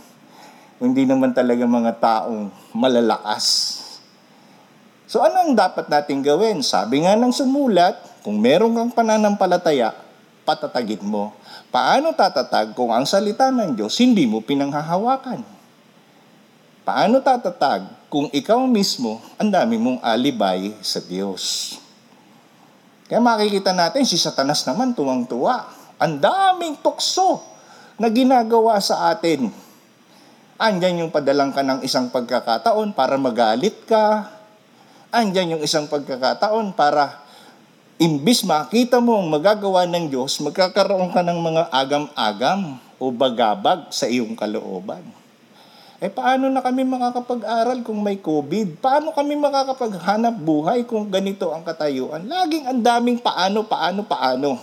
[0.76, 3.78] Hindi naman talaga mga taong malalakas.
[5.06, 6.60] So ano ang dapat natin gawin?
[6.60, 7.94] Sabi nga ng sumulat,
[8.26, 9.94] kung meron kang pananampalataya,
[10.42, 11.30] patatagin mo.
[11.70, 15.46] Paano tatatag kung ang salita ng Diyos hindi mo pinanghahawakan?
[16.82, 21.78] Paano tatatag kung ikaw mismo ang dami mong alibay sa Diyos?
[23.06, 25.70] Kaya makikita natin si Satanas naman tuwang-tuwa.
[26.02, 27.38] Ang daming tukso
[27.96, 29.48] na ginagawa sa atin.
[30.58, 34.32] Andyan yung padalang ka ng isang pagkakataon para magalit ka.
[35.14, 37.22] Andyan yung isang pagkakataon para
[37.96, 44.04] imbis makita mo ang magagawa ng Diyos, magkakaroon ka ng mga agam-agam o bagabag sa
[44.10, 45.25] iyong kalooban.
[45.96, 48.84] Eh paano na kami makakapag-aral kung may COVID?
[48.84, 52.28] Paano kami makakapaghanap buhay kung ganito ang katayuan?
[52.28, 54.60] Laging ang daming paano, paano, paano.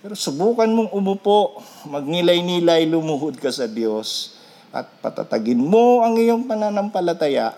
[0.00, 4.40] Pero subukan mong umupo, magnilay-nilay, lumuhod ka sa Diyos
[4.72, 7.52] at patatagin mo ang iyong pananampalataya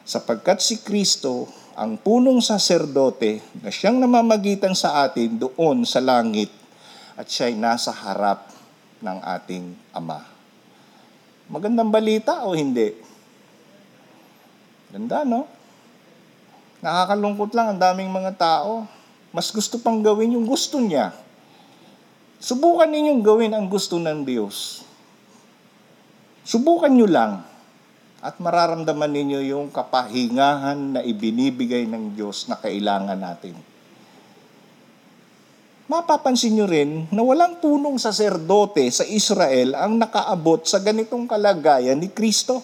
[0.00, 1.44] sapagkat si Kristo
[1.76, 6.48] ang punong saserdote na siyang namamagitan sa atin doon sa langit
[7.20, 8.48] at siya'y nasa harap
[9.04, 10.31] ng ating Ama.
[11.52, 12.96] Magandang balita o hindi?
[14.88, 15.44] Ganda, no?
[16.80, 18.88] Nakakalungkot lang ang daming mga tao.
[19.36, 21.12] Mas gusto pang gawin yung gusto niya.
[22.40, 24.80] Subukan ninyong gawin ang gusto ng Diyos.
[26.48, 27.44] Subukan nyo lang
[28.24, 33.71] at mararamdaman ninyo yung kapahingahan na ibinibigay ng Diyos na kailangan natin
[35.90, 42.10] mapapansin nyo rin na walang punong saserdote sa Israel ang nakaabot sa ganitong kalagayan ni
[42.10, 42.62] Kristo.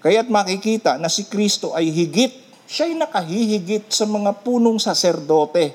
[0.00, 2.32] Kaya't makikita na si Kristo ay higit,
[2.64, 5.74] siya'y nakahihigit sa mga punong saserdote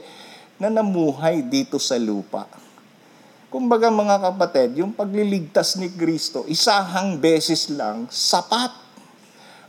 [0.62, 2.46] na namuhay dito sa lupa.
[3.52, 8.72] Kumbaga mga kapatid, yung pagliligtas ni Kristo, isahang beses lang, sapat.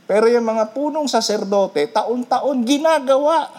[0.07, 3.51] Pero yung mga punong saserdote, taon-taon ginagawa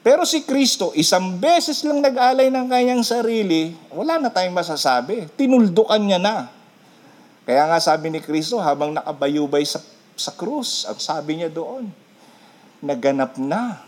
[0.00, 5.28] pero si Kristo, isang beses lang nag-alay ng kanyang sarili, wala na tayong masasabi.
[5.36, 6.48] Tinuldukan niya na.
[7.44, 9.76] Kaya nga sabi ni Kristo, habang nakabayubay sa,
[10.16, 11.92] sa krus, ang sabi niya doon,
[12.80, 13.84] naganap na.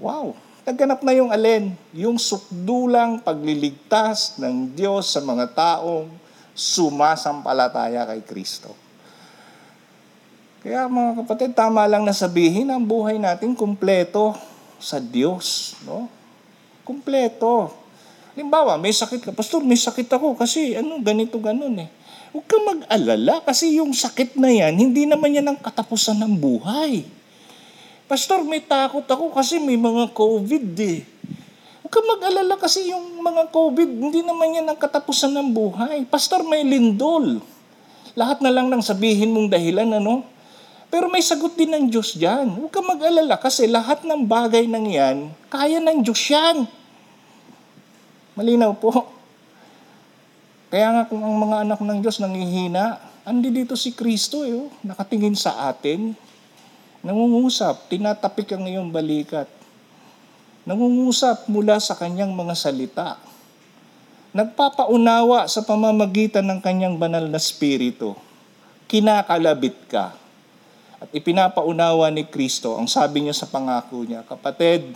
[0.00, 0.32] Wow!
[0.64, 1.76] Naganap na yung alin?
[1.92, 6.08] Yung sukdulang pagliligtas ng Diyos sa mga taong
[6.56, 8.72] sumasampalataya kay Kristo.
[10.64, 14.51] Kaya mga kapatid, tama lang na sabihin, ang buhay natin kumpleto
[14.82, 16.10] sa Diyos, no?
[16.82, 17.70] Kumpleto.
[18.34, 19.30] Halimbawa, may sakit ka.
[19.30, 21.88] Pastor, may sakit ako kasi ano, ganito, ganun eh.
[22.34, 27.04] Huwag ka mag-alala kasi yung sakit na yan, hindi naman yan ang katapusan ng buhay.
[28.08, 31.04] Pastor, may takot ako kasi may mga COVID eh.
[31.84, 36.08] Huwag ka mag-alala kasi yung mga COVID, hindi naman yan ang katapusan ng buhay.
[36.08, 37.44] Pastor, may lindol.
[38.16, 40.24] Lahat na lang nang sabihin mong dahilan, ano?
[40.92, 42.52] Pero may sagot din ng Diyos dyan.
[42.52, 45.16] Huwag ka mag-alala kasi lahat ng bagay ng yan,
[45.48, 46.68] kaya ng Diyos yan.
[48.36, 49.08] Malinaw po.
[50.68, 54.68] Kaya nga kung ang mga anak ng Diyos nangihina, andi dito si Kristo eh, oh,
[54.84, 56.12] nakatingin sa atin,
[57.00, 59.48] nangungusap, tinatapik ang iyong balikat.
[60.68, 63.16] Nangungusap mula sa kanyang mga salita.
[64.36, 68.12] Nagpapaunawa sa pamamagitan ng kanyang banal na spirito.
[68.92, 70.21] Kinakalabit ka.
[71.02, 74.94] At ipinapaunawa ni Kristo, ang sabi niya sa pangako niya, Kapatid,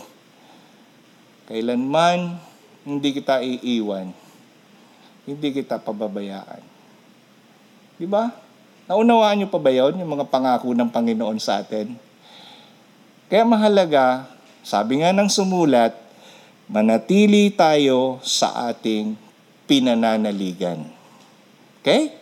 [1.51, 2.39] kailanman
[2.87, 4.15] hindi kita iiwan
[5.27, 6.63] hindi kita pababayaan.
[7.99, 8.31] Di ba?
[8.87, 11.99] Naunawaan niyo pa ba yun, yung mga pangako ng Panginoon sa atin?
[13.27, 14.31] Kaya mahalaga,
[14.63, 15.91] sabi nga ng sumulat,
[16.71, 19.19] manatili tayo sa ating
[19.67, 20.87] pinananaligan.
[21.83, 22.15] Okay?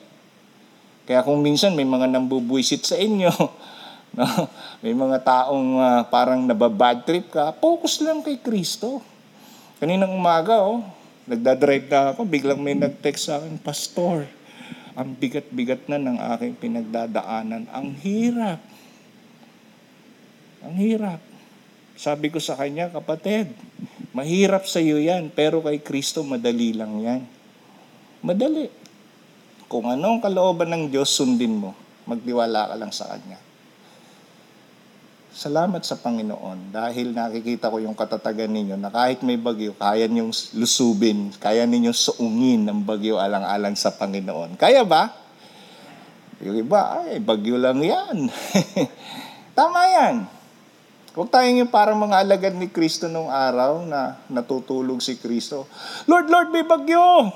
[1.06, 3.30] Kaya kung minsan may mga nambubuisit sa inyo,
[4.16, 4.26] no?
[4.84, 9.04] may mga taong uh, parang nababad trip ka, focus lang kay Kristo.
[9.78, 10.82] Kaninang umaga, oh,
[11.26, 14.30] Nagdadrive na ako, biglang may nag-text sa akin, Pastor,
[14.94, 17.66] ang bigat-bigat na ng aking pinagdadaanan.
[17.74, 18.62] Ang hirap.
[20.62, 21.18] Ang hirap.
[21.98, 23.50] Sabi ko sa kanya, kapatid,
[24.14, 27.22] mahirap sa iyo yan, pero kay Kristo madali lang yan.
[28.22, 28.70] Madali.
[29.66, 31.74] Kung ano ang kalooban ng Diyos, sundin mo.
[32.06, 33.42] Magdiwala ka lang sa Kanya.
[35.36, 40.32] Salamat sa Panginoon dahil nakikita ko yung katatagan ninyo na kahit may bagyo, kaya ninyong
[40.56, 44.56] lusubin, kaya ninyong suungin ng bagyo alang-alang sa Panginoon.
[44.56, 45.12] Kaya ba?
[46.40, 48.32] Yung iba, ay, bagyo lang yan.
[49.60, 50.16] Tama yan.
[51.20, 55.68] Huwag tayo yung parang mga alagad ni Kristo nung araw na natutulog si Kristo.
[56.08, 57.28] Lord, Lord, may bagyo!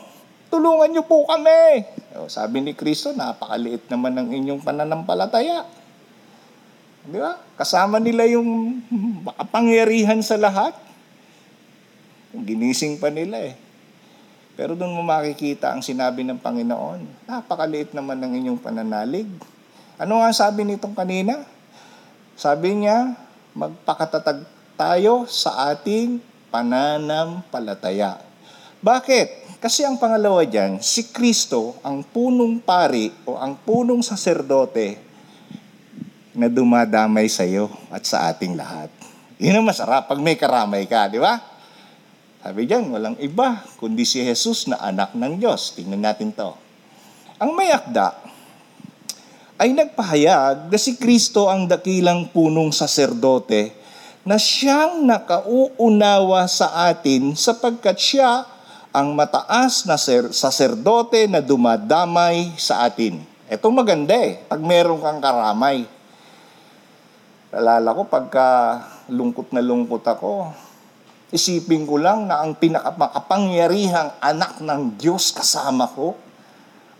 [0.48, 1.84] Tulungan niyo po kami!
[2.16, 5.79] O, sabi ni Kristo, napakaliit naman ng inyong pananampalataya.
[7.08, 7.40] Di ba?
[7.56, 8.80] Kasama nila yung
[9.28, 10.76] makapangyarihan sa lahat.
[12.36, 13.56] Ginising pa nila eh.
[14.60, 17.28] Pero doon mo makikita ang sinabi ng Panginoon.
[17.30, 19.28] Napakaliit naman ng inyong pananalig.
[19.96, 21.48] Ano nga sabi nitong kanina?
[22.36, 23.16] Sabi niya,
[23.56, 24.44] magpakatatag
[24.76, 26.20] tayo sa ating
[26.52, 28.20] pananampalataya.
[28.80, 29.60] Bakit?
[29.60, 34.96] Kasi ang pangalawa dyan, si Kristo, ang punong pari o ang punong saserdote,
[36.39, 38.88] na dumadamay sa iyo at sa ating lahat.
[39.36, 41.36] Yun ang masarap pag may karamay ka, di ba?
[42.39, 45.75] Sabi diyan, walang iba kundi si Jesus na anak ng Diyos.
[45.75, 46.56] Tingnan natin to.
[47.36, 48.15] Ang may akda
[49.60, 53.75] ay nagpahayag na si Kristo ang dakilang punong saserdote
[54.23, 58.47] na siyang nakauunawa sa atin sapagkat siya
[58.95, 63.19] ang mataas na ser- saserdote na dumadamay sa atin.
[63.52, 65.99] Ito maganda eh, pag meron kang karamay
[67.50, 68.78] Alala ko pagka
[69.10, 70.54] lungkot na lungkot ako,
[71.34, 76.14] isipin ko lang na ang pinakamakapangyarihang anak ng Diyos kasama ko.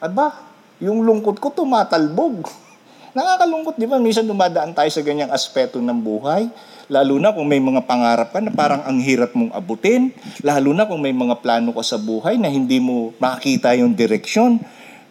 [0.02, 0.34] Aba,
[0.82, 2.50] yung lungkot ko tumatalbog.
[3.18, 4.02] Nakakalungkot, di ba?
[4.02, 6.50] Minsan dumadaan tayo sa ganyang aspeto ng buhay.
[6.90, 10.10] Lalo na kung may mga pangarap ka na parang ang hirap mong abutin.
[10.42, 14.58] Lalo na kung may mga plano ka sa buhay na hindi mo makita yung direksyon.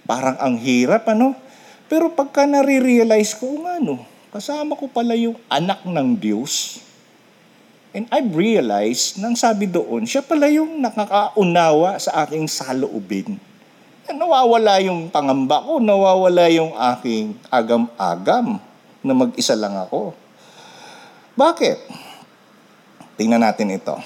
[0.02, 1.38] Parang ang hirap, ano?
[1.86, 6.78] Pero pagka nare-realize ko, ano, kasama ko pala yung anak ng Diyos.
[7.90, 13.34] And I've realized, nang sabi doon, siya pala yung nakakaunawa sa aking saloobin.
[14.06, 18.62] Nawawala yung pangamba ko, nawawala yung aking agam-agam
[19.02, 20.14] na mag-isa lang ako.
[21.34, 21.90] Bakit?
[23.18, 23.98] Tingnan natin ito.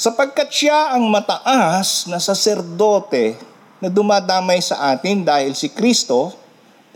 [0.00, 3.36] Sapagkat siya ang mataas na saserdote
[3.84, 6.32] na dumadamay sa atin dahil si Kristo,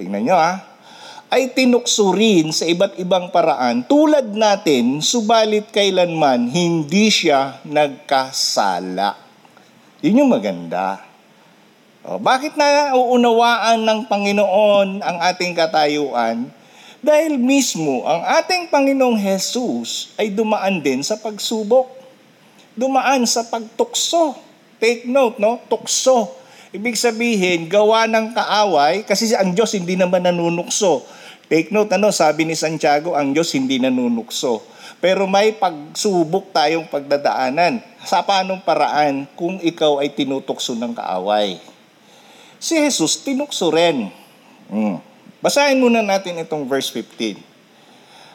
[0.01, 0.70] tingnan nyo ah,
[1.31, 9.15] ay tinuksurin sa iba't ibang paraan tulad natin, subalit kailanman hindi siya nagkasala.
[10.03, 11.07] Yun yung maganda.
[12.03, 16.51] O, bakit na uunawaan ng Panginoon ang ating katayuan?
[16.99, 21.95] Dahil mismo ang ating Panginoong Jesus ay dumaan din sa pagsubok.
[22.75, 24.35] Dumaan sa pagtukso.
[24.83, 25.63] Take note, no?
[25.71, 26.33] Tukso.
[26.75, 31.20] Ibig sabihin, gawa ng kaaway, kasi ang Diyos hindi naman nanunukso
[31.51, 34.63] Take note, ano, sabi ni Santiago, ang Diyos hindi nanunukso.
[35.03, 37.83] Pero may pagsubok tayong pagdadaanan.
[38.07, 41.59] Sa paanong paraan kung ikaw ay tinutukso ng kaaway?
[42.61, 44.13] si Jesus tinukso rin.
[44.69, 45.01] Hmm.
[45.41, 47.41] Basahin muna natin itong verse 15.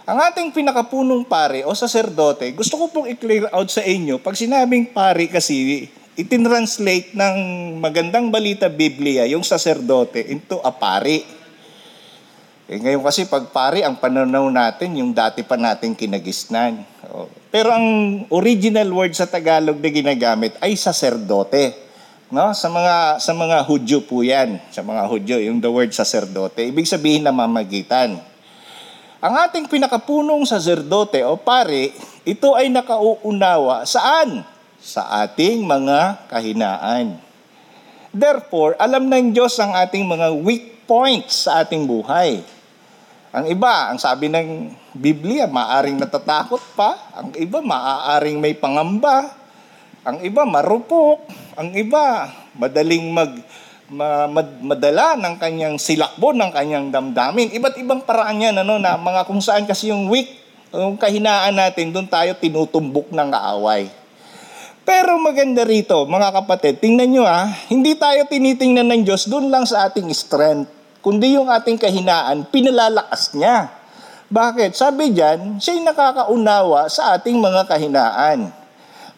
[0.10, 4.90] Ang ating pinakapunong pare o saserdote, gusto ko pong i-clear out sa inyo, pag sinabing
[4.90, 5.86] pare kasi,
[6.18, 7.36] itinranslate ng
[7.78, 11.22] magandang balita Biblia, yung saserdote, into a pari.
[12.66, 16.82] Eh, ngayon kasi pag pari, ang pananaw natin, yung dati pa nating kinagisnan.
[17.14, 17.30] Oh.
[17.54, 17.86] Pero ang
[18.34, 21.78] original word sa Tagalog na ginagamit ay saserdote.
[22.34, 22.50] No?
[22.58, 26.90] Sa mga sa mga Hudyo po 'yan, sa mga Hudyo, yung the word saserdote, ibig
[26.90, 28.18] sabihin na mamagitan.
[29.22, 31.94] Ang ating pinakapunong saserdote o pare,
[32.26, 34.42] ito ay nakauunawa saan?
[34.82, 37.22] Sa ating mga kahinaan.
[38.10, 42.55] Therefore, alam ng Diyos ang ating mga weak points sa ating buhay.
[43.36, 46.96] Ang iba, ang sabi ng Biblia, maaring natatakot pa.
[47.20, 49.28] Ang iba, maaaring may pangamba.
[50.08, 51.28] Ang iba, marupok.
[51.60, 53.36] Ang iba, madaling mag,
[53.92, 57.52] ma, mad, madala ng kanyang silakbo, ng kanyang damdamin.
[57.52, 60.32] Iba't ibang paraan yan, ano, na mga kung saan kasi yung weak,
[60.72, 63.92] yung kahinaan natin, doon tayo tinutumbok ng kaaway.
[64.88, 69.66] Pero maganda rito, mga kapatid, tingnan nyo ah, hindi tayo tinitingnan ng Diyos doon lang
[69.66, 70.75] sa ating strength,
[71.06, 73.70] kundi yung ating kahinaan, pinalalakas niya.
[74.26, 74.74] Bakit?
[74.74, 78.50] Sabi diyan, siya'y nakakaunawa sa ating mga kahinaan.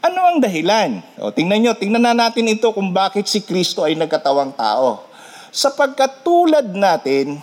[0.04, 1.00] Ano ang dahilan?
[1.16, 5.08] O, tingnan nyo, tingnan na natin ito kung bakit si Kristo ay nagkatawang tao.
[5.48, 7.40] Sapagkat tulad natin,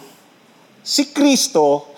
[0.85, 1.89] si Kristo,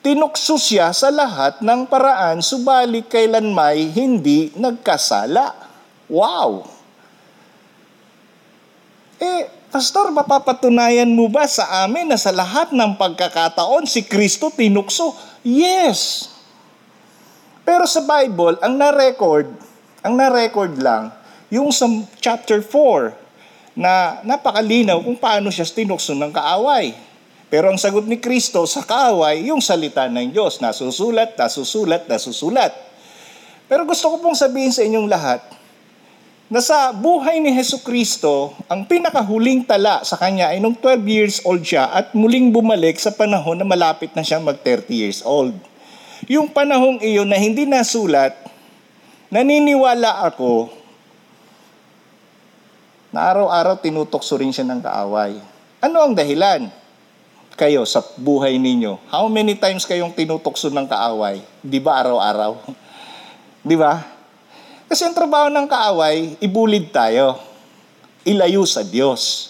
[0.00, 5.52] tinukso siya sa lahat ng paraan, subalit kailan may hindi nagkasala.
[6.08, 6.64] Wow!
[9.20, 15.16] Eh, Pastor, mapapatunayan mo ba sa amin na sa lahat ng pagkakataon si Kristo tinukso?
[15.40, 16.28] Yes!
[17.64, 19.48] Pero sa Bible, ang na-record,
[20.04, 21.08] ang na-record lang,
[21.48, 21.88] yung sa
[22.20, 23.16] chapter 4,
[23.72, 26.92] na napakalinaw kung paano siya tinukso ng kaaway.
[27.48, 32.76] Pero ang sagot ni Kristo sa kaaway, yung salita ng Diyos, nasusulat, nasusulat, nasusulat.
[33.72, 35.40] Pero gusto ko pong sabihin sa inyong lahat,
[36.52, 41.36] na sa buhay ni Heso Kristo, ang pinakahuling tala sa kanya ay nung 12 years
[41.48, 45.56] old siya at muling bumalik sa panahon na malapit na siyang mag 30 years old.
[46.28, 48.36] Yung panahong iyon na hindi nasulat,
[49.32, 50.68] naniniwala ako
[53.16, 55.40] na araw-araw tinutokso rin siya ng kaaway.
[55.80, 56.68] Ano ang dahilan?
[57.56, 61.40] Kayo sa buhay ninyo, how many times kayong tinutokso ng kaaway?
[61.64, 62.60] Di ba araw-araw?
[63.64, 64.11] Di ba?
[64.92, 67.40] Kasi ang trabaho ng kaaway, ibulid tayo.
[68.28, 69.48] Ilayo sa Diyos.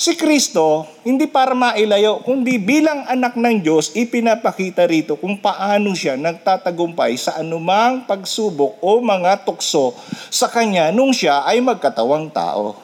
[0.00, 6.16] Si Kristo, hindi para mailayo, kundi bilang anak ng Diyos, ipinapakita rito kung paano siya
[6.16, 9.92] nagtatagumpay sa anumang pagsubok o mga tukso
[10.32, 12.80] sa kanya nung siya ay magkatawang tao.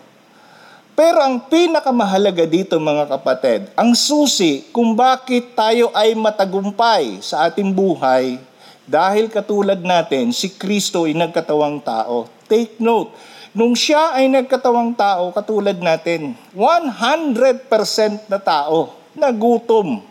[0.92, 7.72] Pero ang pinakamahalaga dito mga kapatid, ang susi kung bakit tayo ay matagumpay sa ating
[7.72, 8.36] buhay
[8.84, 12.28] dahil katulad natin, si Kristo ay nagkatawang tao.
[12.44, 13.16] Take note,
[13.56, 20.04] nung siya ay nagkatawang tao, katulad natin, 100% na tao, nagutom.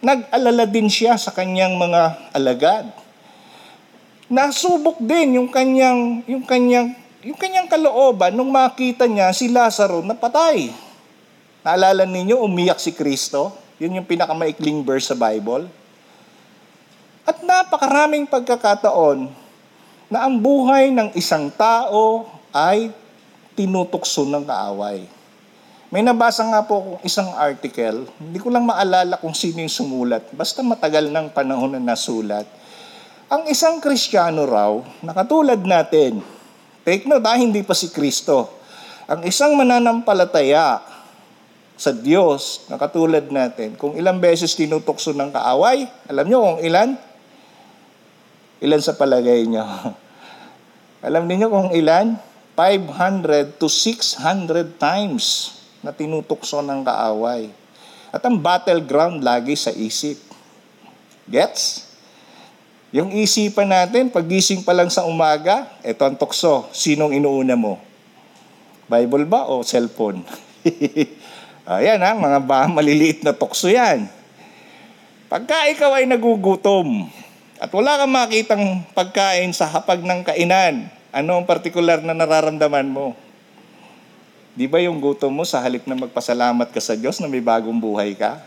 [0.00, 2.88] Nag-alala din siya sa kanyang mga alagad.
[4.32, 10.16] Nasubok din yung kanyang, yung kanyang, yung kanyang kalooban nung makita niya si Lazaro na
[10.16, 10.72] patay.
[11.66, 13.52] Naalala ninyo, umiyak si Kristo?
[13.76, 15.68] Yun yung pinakamaikling verse sa Bible.
[17.26, 19.26] At napakaraming pagkakataon
[20.06, 22.94] na ang buhay ng isang tao ay
[23.58, 25.02] tinutukso ng kaaway.
[25.90, 30.30] May nabasa nga po akong isang article, hindi ko lang maalala kung sino yung sumulat,
[30.38, 32.46] basta matagal ng panahon na nasulat.
[33.26, 36.22] Ang isang kristyano raw, na katulad natin,
[36.86, 38.54] take note ha, hindi pa si Kristo.
[39.10, 40.78] Ang isang mananampalataya
[41.74, 47.15] sa Diyos na katulad natin, kung ilang beses tinutukso ng kaaway, alam nyo kung ilan?
[48.56, 49.64] Ilan sa palagay nyo?
[51.06, 52.16] Alam niyo kung ilan?
[52.56, 57.52] 500 to 600 times na tinutukso ng kaaway.
[58.08, 60.16] At ang battleground lagi sa isip.
[61.28, 61.84] Gets?
[62.96, 66.64] Yung isipan natin, pagising pa lang sa umaga, eto ang tukso.
[66.72, 67.76] Sinong inuuna mo?
[68.88, 70.24] Bible ba o cellphone?
[71.68, 74.08] Ayan ha, mga ba, maliliit na tukso yan.
[75.28, 77.10] Pagka ikaw ay nagugutom,
[77.56, 83.16] at wala kang makitang pagkain sa hapag ng kainan, ano ang partikular na nararamdaman mo?
[84.56, 87.76] Di ba yung gutom mo sa halip na magpasalamat ka sa Diyos na may bagong
[87.76, 88.40] buhay ka?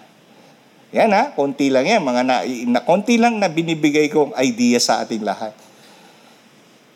[0.90, 2.02] Yan ha, konti lang yan.
[2.02, 5.54] Mga na, na, konti lang na binibigay kong idea sa ating lahat.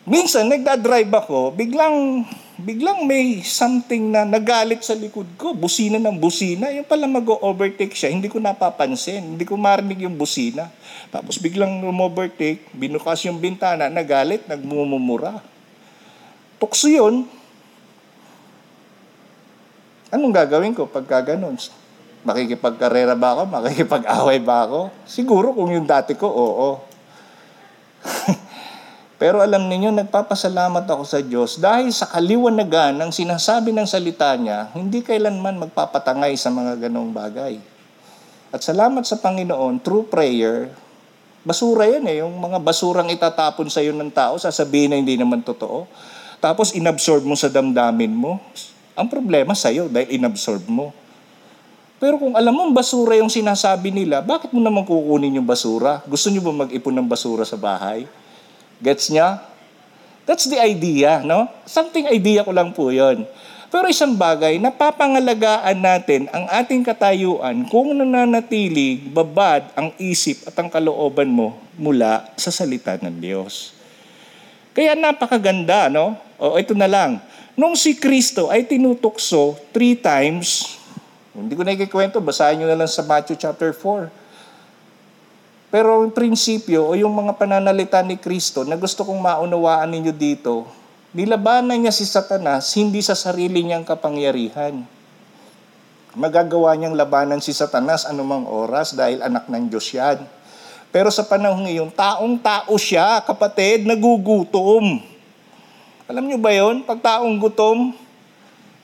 [0.05, 2.26] Minsan, nagdadrive ako, biglang
[2.60, 8.14] biglang may something na nagalit sa likod ko, busina ng busina, yung pala mag-overtake siya,
[8.14, 10.70] hindi ko napapansin, hindi ko marinig yung busina.
[11.10, 15.41] Tapos biglang umovertake, binukas yung bintana, nagalit, nagmumumura.
[16.62, 17.26] Tukso yun.
[20.14, 21.58] Anong gagawin ko pagka ganun?
[22.24, 23.43] Makikipagkarera ba ako?
[23.49, 24.80] Makikipag-away ba ako?
[25.10, 26.70] Siguro kung yung dati ko, oo.
[29.24, 34.67] Pero alam ninyo, nagpapasalamat ako sa Diyos dahil sa kaliwanagan ng sinasabi ng salita niya,
[34.76, 37.55] hindi kailanman magpapatangay sa mga ganong bagay.
[38.51, 40.76] At salamat sa Panginoon, through prayer,
[41.47, 45.39] basura yan eh, yung mga basurang itatapon sa iyo ng tao, sasabihin na hindi naman
[45.39, 45.88] totoo.
[46.43, 48.43] Tapos inabsorb mo sa damdamin mo.
[48.91, 50.91] Ang problema sa iyo dahil inabsorb mo.
[51.95, 56.03] Pero kung alam mo basura yung sinasabi nila, bakit mo naman kukunin yung basura?
[56.11, 58.03] Gusto niyo ba mag-ipon ng basura sa bahay?
[58.84, 59.40] Gets niya?
[60.28, 61.48] That's the idea, no?
[61.64, 63.24] Something idea ko lang po yon.
[63.72, 70.70] Pero isang bagay, napapangalagaan natin ang ating katayuan kung nananatili babad ang isip at ang
[70.70, 73.74] kalooban mo mula sa salita ng Diyos.
[74.76, 76.20] Kaya napakaganda, no?
[76.38, 77.24] O ito na lang.
[77.56, 80.78] Nung si Kristo ay tinutukso three times,
[81.34, 84.22] hindi ko na ikikwento, basahin nyo na lang sa Matthew chapter 4
[85.74, 90.69] pero yung prinsipyo o yung mga pananalita ni Kristo na gusto kong maunawaan ninyo dito,
[91.17, 94.86] nilabanan niya si Satanas hindi sa sarili niyang kapangyarihan.
[96.13, 100.21] Magagawa niyang labanan si Satanas anumang oras dahil anak ng Diyos yan.
[100.93, 105.01] Pero sa panahon ngayon, taong-tao siya, kapatid, nagugutom.
[106.05, 106.86] Alam niyo ba yon?
[106.86, 107.97] Pag taong gutom,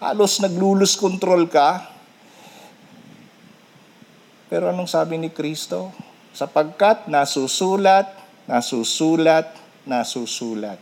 [0.01, 1.85] halos naglulus control ka.
[4.49, 6.08] Pero anong sabi ni Kristo?
[6.39, 8.07] Sapagkat nasusulat,
[8.47, 9.51] nasusulat,
[9.83, 10.79] nasusulat.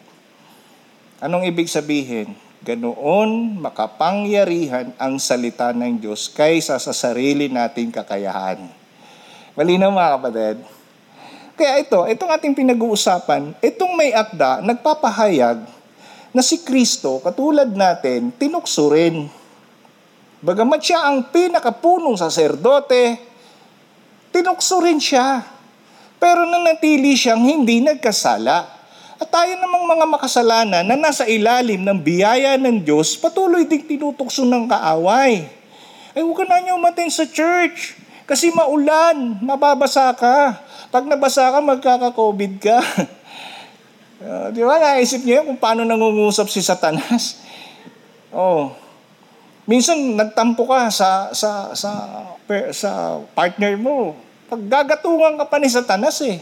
[1.17, 2.37] Anong ibig sabihin?
[2.61, 8.69] Ganoon makapangyarihan ang salita ng Diyos kaysa sa sarili nating kakayahan.
[9.57, 10.57] Malinaw mga kapatid?
[11.57, 15.65] Kaya ito, itong ating pinag-uusapan, itong may akda, nagpapahayag
[16.37, 19.25] na si Kristo, katulad natin, tinukso rin.
[20.37, 23.17] Bagamat siya ang pinakapunong saserdote,
[24.37, 25.41] tinukso rin siya.
[26.21, 28.77] Pero nanatili siyang hindi nagkasala.
[29.17, 34.45] At tayo namang mga makasalanan na nasa ilalim ng biyaya ng Diyos, patuloy ding tinutukso
[34.45, 35.49] ng kaaway.
[36.13, 37.97] Ay huwag ka na niyo umatin sa church.
[38.29, 40.61] Kasi maulan, mababasa ka.
[40.93, 42.77] Pag nabasa ka, magkaka-COVID ka.
[44.21, 47.25] uh, di ba, naisip niyo kung paano nangungusap si Satanas?
[48.27, 48.75] Oh,
[49.63, 51.91] minsan nagtampo ka sa sa sa
[52.75, 56.39] sa partner mo Paggagatungan ka pa ni Satanas eh.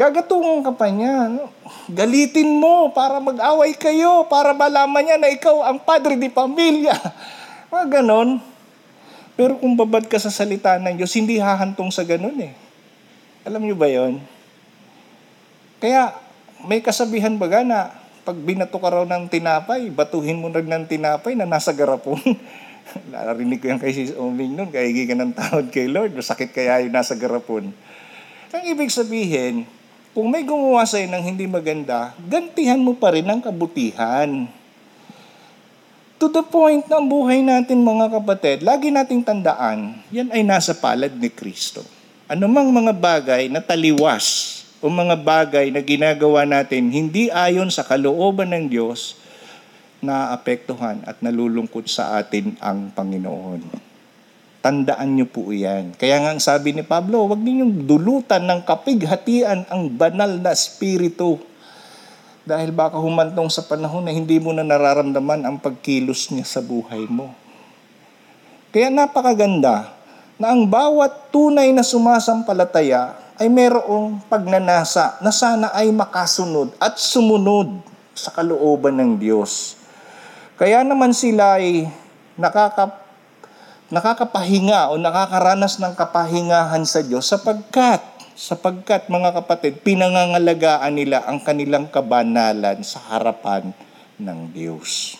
[0.00, 1.28] Gagatungan ka pa niya.
[1.28, 1.52] No?
[1.92, 6.96] Galitin mo para mag-away kayo, para malaman niya na ikaw ang padre di pamilya.
[7.72, 8.40] Mga ganon.
[9.36, 12.56] Pero kung babad ka sa salita ng Diyos, hindi hahantong sa ganon eh.
[13.44, 14.20] Alam niyo ba yon?
[15.80, 16.12] Kaya
[16.64, 17.92] may kasabihan baga na
[18.24, 22.20] pag binato ka raw ng tinapay, batuhin mo rin ng tinapay na nasa garapon.
[23.12, 26.82] Narinig ko yan kay Sis Oming noon, kaigi ka ng tawad kay Lord, masakit kaya
[26.82, 27.70] yung nasa garapon.
[28.50, 29.66] Ang ibig sabihin,
[30.10, 34.50] kung may gumawa sa'yo ng hindi maganda, gantihan mo pa rin ang kabutihan.
[36.20, 40.76] To the point na ang buhay natin mga kapatid, lagi nating tandaan, yan ay nasa
[40.76, 41.86] palad ni Kristo.
[42.28, 48.52] Anumang mga bagay na taliwas o mga bagay na ginagawa natin hindi ayon sa kalooban
[48.52, 49.19] ng Diyos,
[50.00, 53.88] naapektuhan at nalulungkot sa atin ang Panginoon.
[54.60, 55.96] Tandaan niyo po iyan.
[55.96, 61.40] Kaya nga sabi ni Pablo, huwag ninyong dulutan ng kapighatian ang banal na spirito.
[62.44, 67.08] Dahil baka humantong sa panahon na hindi mo na nararamdaman ang pagkilos niya sa buhay
[67.08, 67.32] mo.
[68.68, 69.96] Kaya napakaganda
[70.36, 77.80] na ang bawat tunay na sumasampalataya ay merong pagnanasa na sana ay makasunod at sumunod
[78.12, 79.79] sa kalooban ng Diyos.
[80.60, 81.88] Kaya naman sila ay
[82.36, 82.92] nakaka,
[83.88, 88.04] nakakapahinga o nakakaranas ng kapahingahan sa Diyos sapagkat,
[88.36, 93.72] sapagkat mga kapatid, pinangangalagaan nila ang kanilang kabanalan sa harapan
[94.20, 95.16] ng Diyos.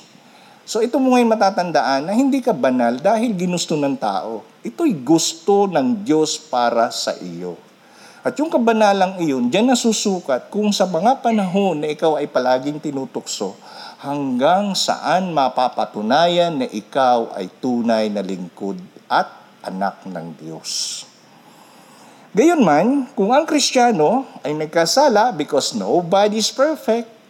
[0.69, 4.45] So ito mo ngayon matatandaan na hindi ka banal dahil ginusto ng tao.
[4.61, 7.57] Ito'y gusto ng Diyos para sa iyo.
[8.21, 13.57] At yung kabanalang iyon, diyan nasusukat kung sa mga panahon na ikaw ay palaging tinutukso,
[14.01, 18.81] hanggang saan mapapatunayan na ikaw ay tunay na lingkod
[19.13, 19.29] at
[19.61, 21.05] anak ng Diyos.
[22.33, 27.21] Gayon man, kung ang Kristiyano ay nagkasala because nobody is perfect,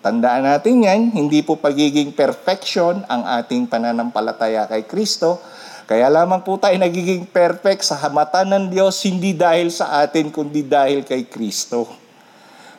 [0.00, 5.36] Tandaan natin yan, hindi po pagiging perfection ang ating pananampalataya kay Kristo.
[5.84, 10.64] Kaya lamang po tayo nagiging perfect sa mata ng Diyos, hindi dahil sa atin, kundi
[10.64, 11.99] dahil kay Kristo.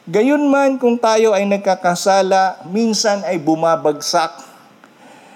[0.10, 4.34] Gayon man kung tayo ay nagkakasala, minsan ay bumabagsak,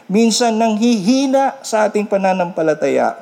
[0.09, 3.13] minsan nang hihina sa ating pananampalataya.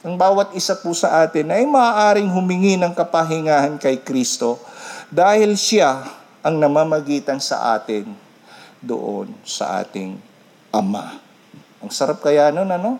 [0.00, 4.56] Ang bawat isa po sa atin ay maaaring humingi ng kapahingahan kay Kristo
[5.12, 6.08] dahil siya
[6.40, 8.08] ang namamagitan sa atin
[8.80, 10.16] doon sa ating
[10.72, 11.20] Ama.
[11.84, 12.96] Ang sarap kaya nun, ano?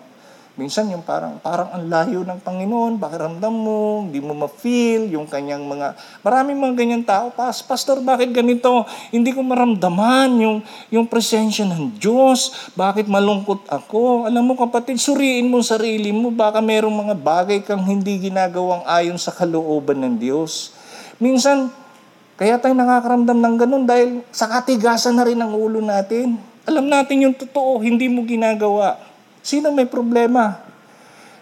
[0.62, 5.66] Minsan yung parang parang ang layo ng Panginoon, pakiramdam mo, hindi mo ma-feel yung kanyang
[5.66, 8.86] mga maraming mga ganyan tao, pas pastor, bakit ganito?
[9.10, 10.62] Hindi ko maramdaman yung
[10.94, 12.70] yung presensya ng Diyos.
[12.78, 14.30] Bakit malungkot ako?
[14.30, 19.18] Alam mo kapatid, suriin mo sarili mo, baka merong mga bagay kang hindi ginagawang ayon
[19.18, 20.70] sa kalooban ng Diyos.
[21.18, 21.74] Minsan
[22.38, 26.38] kaya tayo nakakaramdam ng ganun dahil sa katigasan na rin ang ulo natin.
[26.70, 29.10] Alam natin yung totoo, hindi mo ginagawa.
[29.42, 30.62] Sino may problema?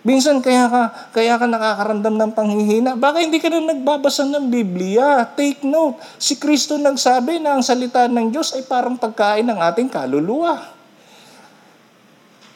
[0.00, 0.82] Minsan kaya ka,
[1.12, 2.96] kaya ka nakakaramdam ng panghihina.
[2.96, 5.28] Baka hindi ka na nagbabasa ng Biblia.
[5.36, 9.92] Take note, si Kristo nagsabi na ang salita ng Diyos ay parang pagkain ng ating
[9.92, 10.56] kaluluwa.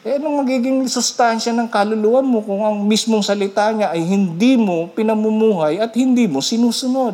[0.05, 4.89] Eh, anong magiging sustansya ng kaluluwa mo kung ang mismong salita niya ay hindi mo
[4.93, 7.13] pinamumuhay at hindi mo sinusunod?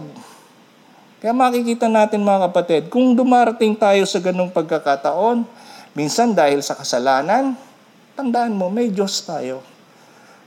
[1.19, 5.43] Kaya makikita natin mga kapatid, kung dumarating tayo sa ganong pagkakataon,
[5.91, 7.55] minsan dahil sa kasalanan,
[8.15, 9.63] tandaan mo, may Diyos tayo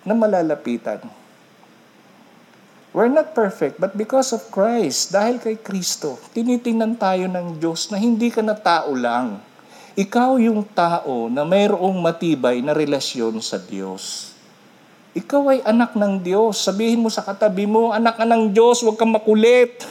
[0.04, 1.00] na malalapitan.
[2.94, 7.98] We're not perfect, but because of Christ, dahil kay Kristo, tinitingnan tayo ng Diyos na
[7.98, 9.42] hindi ka na tao lang.
[9.98, 14.34] Ikaw yung tao na mayroong matibay na relasyon sa Diyos.
[15.14, 16.58] Ikaw ay anak ng Diyos.
[16.58, 19.82] Sabihin mo sa katabi mo, anak ka ng Diyos, huwag kang makulit.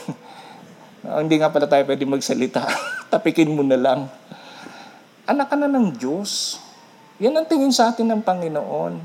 [1.04, 2.64] Uh, hindi nga pala tayo pwede magsalita.
[3.12, 4.00] Tapikin mo na lang.
[5.28, 6.60] Anak ka na ng Diyos.
[7.22, 8.98] Yan ang tingin sa atin ng Panginoon.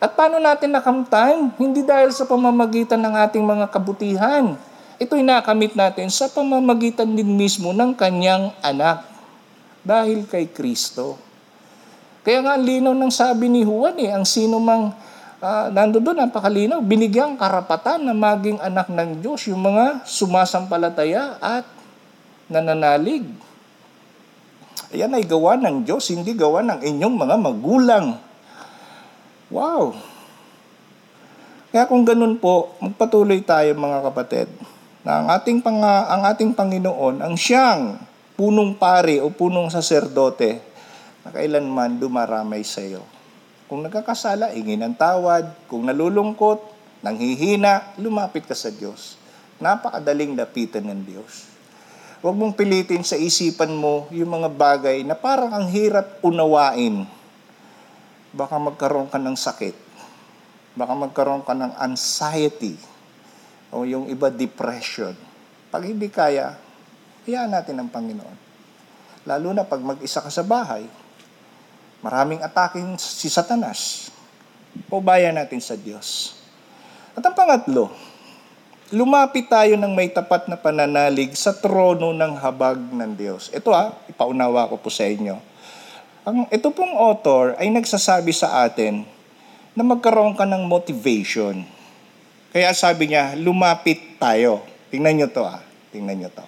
[0.00, 1.52] At paano natin nakamtan?
[1.60, 4.56] Hindi dahil sa pamamagitan ng ating mga kabutihan.
[4.96, 9.04] Ito'y nakamit natin sa pamamagitan din mismo ng kanyang anak.
[9.84, 11.20] Dahil kay Kristo.
[12.24, 14.92] Kaya nga linaw ng sabi ni Juan eh, ang sino mang
[15.42, 21.66] uh, nando doon, napakalinaw, binigyang karapatan na maging anak ng Diyos, yung mga sumasampalataya at
[22.48, 23.24] nananalig.
[24.88, 28.06] Ayan ay gawa ng Diyos, hindi gawa ng inyong mga magulang.
[29.52, 29.92] Wow!
[31.68, 34.48] Kaya kung ganun po, magpatuloy tayo mga kapatid,
[35.04, 38.00] na ang ating, pang, ang ating Panginoon, ang siyang
[38.40, 40.64] punong pari o punong saserdote
[41.26, 43.04] na kailanman dumaramay sa iyo.
[43.68, 45.68] Kung nagkakasala, ingin ng tawad.
[45.68, 46.64] Kung nalulungkot,
[47.04, 49.20] nanghihina, lumapit ka sa Diyos.
[49.60, 51.57] Napakadaling lapitan ng Diyos.
[52.18, 57.06] Huwag mong pilitin sa isipan mo yung mga bagay na parang ang hirap unawain.
[58.34, 59.76] Baka magkaroon ka ng sakit.
[60.74, 62.74] Baka magkaroon ka ng anxiety.
[63.70, 65.14] O yung iba depression.
[65.70, 66.58] Pag hindi kaya,
[67.28, 68.36] hayaan natin ang Panginoon.
[69.28, 70.88] Lalo na pag mag-isa ka sa bahay,
[71.98, 74.10] Maraming ataking si Satanas.
[74.86, 76.38] Paubaya natin sa Diyos.
[77.18, 77.90] At ang pangatlo,
[78.88, 83.52] lumapit tayo ng may tapat na pananalig sa trono ng habag ng Diyos.
[83.52, 85.36] Ito ha, ipaunawa ko po sa inyo.
[86.24, 89.04] Ang, ito pong author ay nagsasabi sa atin
[89.76, 91.64] na magkaroon ka ng motivation.
[92.48, 94.64] Kaya sabi niya, lumapit tayo.
[94.88, 95.60] Tingnan nyo to ha.
[95.92, 96.44] Tingnan nyo to.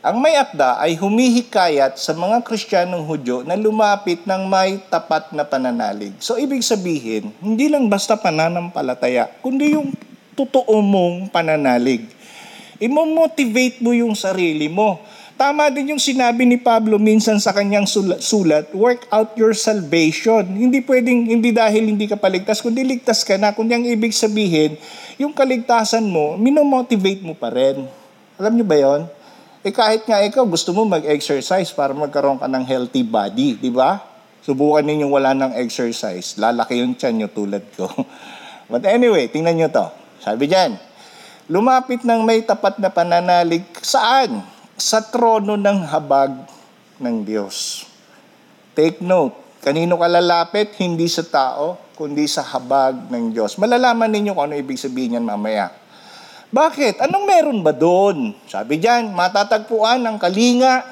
[0.00, 5.46] Ang may akda ay humihikayat sa mga Kristiyanong Hudyo na lumapit ng may tapat na
[5.46, 6.16] pananalig.
[6.18, 9.92] So ibig sabihin, hindi lang basta pananampalataya, kundi yung
[10.34, 12.06] totoo mong pananalig.
[12.80, 15.00] Imo-motivate mo yung sarili mo.
[15.40, 17.88] Tama din yung sinabi ni Pablo minsan sa kanyang
[18.20, 20.44] sulat, work out your salvation.
[20.44, 23.56] Hindi pwedeng, hindi dahil hindi ka paligtas, kundi ligtas ka na.
[23.56, 24.76] Kundi ang ibig sabihin,
[25.16, 27.88] yung kaligtasan mo, minomotivate mo pa rin.
[28.36, 29.08] Alam niyo ba yon?
[29.60, 34.00] Eh kahit nga ikaw gusto mo mag-exercise para magkaroon ka ng healthy body, di ba?
[34.40, 36.40] Subukan ninyo wala ng exercise.
[36.40, 37.88] Lalaki yung tiyan nyo tulad ko.
[38.72, 39.99] But anyway, tingnan nyo to.
[40.20, 40.76] Sabi diyan,
[41.48, 44.44] lumapit ng may tapat na pananalig saan?
[44.80, 46.32] Sa trono ng habag
[47.00, 47.84] ng Diyos.
[48.72, 50.72] Take note, kanino ka lalapit?
[50.80, 53.60] Hindi sa tao, kundi sa habag ng Diyos.
[53.60, 55.68] Malalaman ninyo kung ano ibig sabihin yan mamaya.
[56.48, 57.04] Bakit?
[57.04, 58.32] Anong meron ba doon?
[58.48, 60.82] Sabi diyan, matatagpuan ang kalinga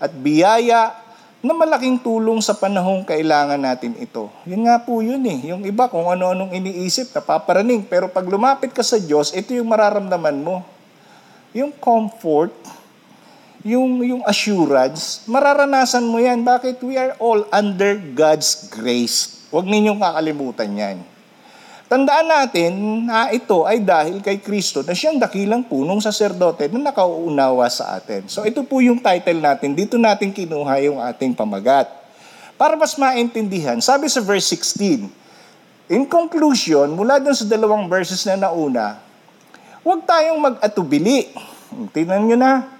[0.00, 0.92] at biyaya
[1.40, 4.28] na malaking tulong sa panahong kailangan natin ito.
[4.44, 5.48] Yun nga po yun eh.
[5.48, 7.80] Yung iba kung ano-anong iniisip, napaparaning.
[7.88, 10.60] Pero pag lumapit ka sa Diyos, ito yung mararamdaman mo.
[11.56, 12.52] Yung comfort,
[13.64, 16.44] yung, yung assurance, mararanasan mo yan.
[16.44, 16.84] Bakit?
[16.84, 19.48] We are all under God's grace.
[19.48, 20.96] Huwag ninyong kakalimutan yan.
[21.90, 27.66] Tandaan natin na ito ay dahil kay Kristo na siyang dakilang punong saserdote na nakauunawa
[27.66, 28.30] sa atin.
[28.30, 29.74] So ito po yung title natin.
[29.74, 31.90] Dito natin kinuha yung ating pamagat.
[32.54, 35.10] Para mas maintindihan, sabi sa verse 16,
[35.90, 39.02] In conclusion, mula dun sa dalawang verses na nauna,
[39.82, 41.26] huwag tayong mag-atubili.
[41.90, 42.70] Tingnan nyo na.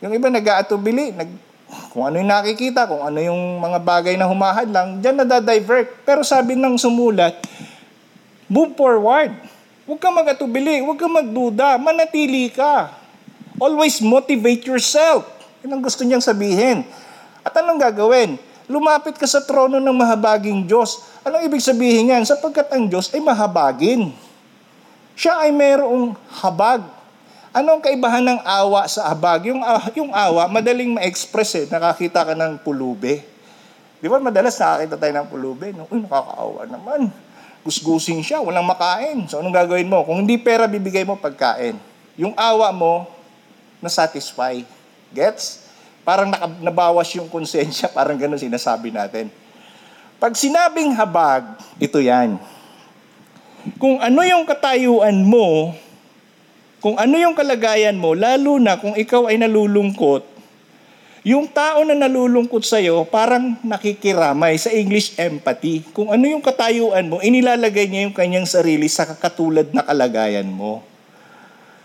[0.00, 1.28] Yung iba nag-aatubili, nag,
[1.92, 6.00] kung ano yung nakikita, kung ano yung mga bagay na humahad lang, dyan na-divert.
[6.08, 7.36] Pero sabi ng sumulat,
[8.52, 9.32] Move forward.
[9.88, 12.92] Huwag kang mag-atubili, huwag kang magduda, manatili ka.
[13.56, 15.24] Always motivate yourself.
[15.64, 16.84] Yan ang gusto niyang sabihin.
[17.40, 18.36] At anong gagawin?
[18.68, 21.00] Lumapit ka sa trono ng mahabaging Diyos.
[21.24, 22.28] Anong ibig sabihin yan?
[22.28, 24.12] Sapagkat ang Diyos ay mahabagin.
[25.16, 26.12] Siya ay mayroong
[26.44, 26.84] habag.
[27.56, 29.48] Anong kaibahan ng awa sa habag?
[29.48, 31.64] Yung, uh, yung awa, madaling ma-express eh.
[31.72, 33.24] Nakakita ka ng pulube.
[33.96, 35.72] Di ba madalas nakakita tayo ng pulube?
[35.72, 35.88] No?
[35.88, 37.08] Uy, nakakaawa naman
[37.62, 39.26] gusgusin siya, walang makain.
[39.30, 40.02] So anong gagawin mo?
[40.02, 41.78] Kung hindi pera, bibigay mo pagkain.
[42.18, 43.06] Yung awa mo,
[43.82, 44.62] na-satisfy.
[45.10, 45.66] Gets?
[46.02, 49.30] Parang nabawas yung konsensya, parang ganun sinasabi natin.
[50.22, 52.38] Pag sinabing habag, ito yan.
[53.78, 55.74] Kung ano yung katayuan mo,
[56.82, 60.26] kung ano yung kalagayan mo, lalo na kung ikaw ay nalulungkot,
[61.22, 65.86] yung tao na nalulungkot sa'yo, parang nakikiramay sa English empathy.
[65.94, 70.82] Kung ano yung katayuan mo, inilalagay niya yung kanyang sarili sa kakatulad na kalagayan mo.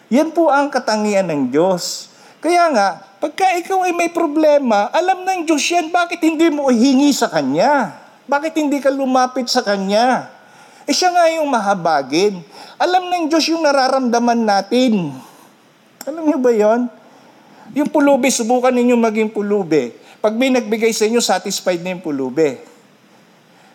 [0.10, 2.10] Yan po ang katangian ng Diyos.
[2.42, 7.14] Kaya nga, pagka ikaw ay may problema, alam ng Diyos yan, bakit hindi mo hingi
[7.14, 7.94] sa Kanya?
[8.26, 10.34] Bakit hindi ka lumapit sa Kanya?
[10.90, 12.42] Eh siya nga yung mahabagin.
[12.82, 15.14] Alam ng Diyos yung nararamdaman natin.
[16.10, 16.90] Alam niyo ba yon?
[17.76, 19.92] Yung pulubi, subukan ninyo maging pulubi.
[20.24, 22.60] Pag may nagbigay sa inyo, satisfied na yung pulubi.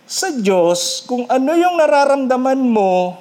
[0.09, 3.16] Sa Diyos, kung ano yung nararamdaman mo,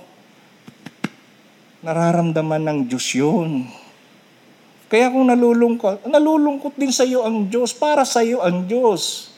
[1.82, 3.66] nararamdaman ng Diyos yun.
[4.92, 9.32] Kaya kung nalulungkot, nalulungkot din sa iyo ang Diyos, para sa iyo ang Diyos.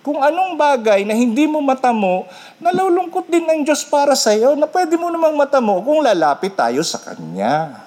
[0.00, 2.30] Kung anong bagay na hindi mo matamo,
[2.62, 6.80] nalulungkot din ang Diyos para sa iyo na pwede mo namang matamo kung lalapit tayo
[6.86, 7.84] sa Kanya.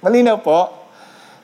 [0.00, 0.83] Malinaw po?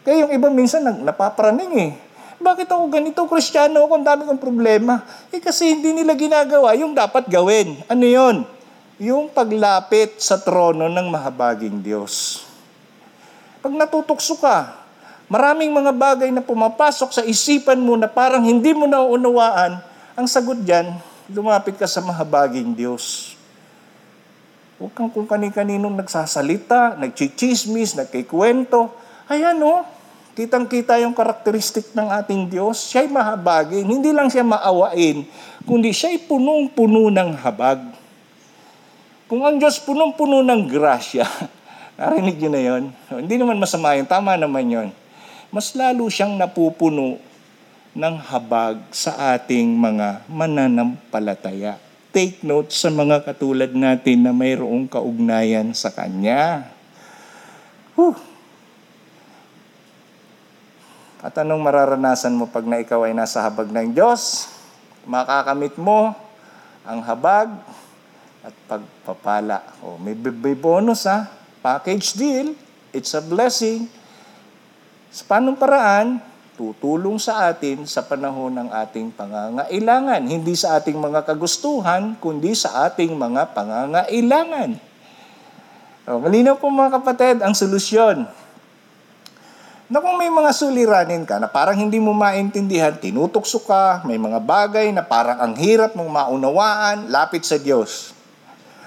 [0.01, 1.93] Kaya yung iba minsan napapraning eh.
[2.41, 5.05] Bakit ako ganito, kristyano ako, ang dami kong problema?
[5.29, 7.77] Eh kasi hindi nila ginagawa yung dapat gawin.
[7.85, 8.49] Ano yon?
[8.97, 12.45] Yung paglapit sa trono ng mahabaging Diyos.
[13.61, 14.73] Pag natutukso ka,
[15.29, 19.85] maraming mga bagay na pumapasok sa isipan mo na parang hindi mo nauunawaan,
[20.17, 20.97] ang sagot dyan,
[21.29, 23.37] lumapit ka sa mahabaging Diyos.
[24.81, 28.89] Huwag kang kung kani-kaninong nagsasalita, nagchichismis, nagkikwento.
[29.31, 29.81] Ayan o, oh,
[30.35, 32.83] kitang-kita yung karakteristik ng ating Diyos.
[32.91, 33.87] Siya'y mahabagin.
[33.87, 35.23] Hindi lang siya maawain,
[35.63, 37.79] kundi siya'y punong-puno ng habag.
[39.31, 41.23] Kung ang Diyos punong-puno ng grasya,
[42.03, 42.83] narinig niyo na yon?
[43.07, 44.89] Hindi naman masama yun, tama naman yon.
[45.55, 47.23] Mas lalo siyang napupuno
[47.95, 51.79] ng habag sa ating mga mananampalataya.
[52.11, 56.67] Take note sa mga katulad natin na mayroong kaugnayan sa Kanya.
[57.95, 58.30] Whew.
[61.21, 64.49] At anong mararanasan mo pag na ikaw ay nasa habag ng Diyos?
[65.05, 66.17] Makakamit mo
[66.81, 67.61] ang habag
[68.41, 69.61] at pagpapala.
[69.85, 71.29] O, may, may bonus ha.
[71.61, 72.57] Package deal.
[72.97, 73.85] It's a blessing.
[75.13, 76.25] Sa panong paraan,
[76.57, 80.25] tutulong sa atin sa panahon ng ating pangangailangan.
[80.25, 84.73] Hindi sa ating mga kagustuhan, kundi sa ating mga pangangailangan.
[86.09, 88.25] O, malinaw po mga kapatid, ang solusyon
[89.91, 94.39] na kung may mga suliranin ka na parang hindi mo maintindihan, tinutukso ka, may mga
[94.39, 98.15] bagay na parang ang hirap mong maunawaan, lapit sa Diyos.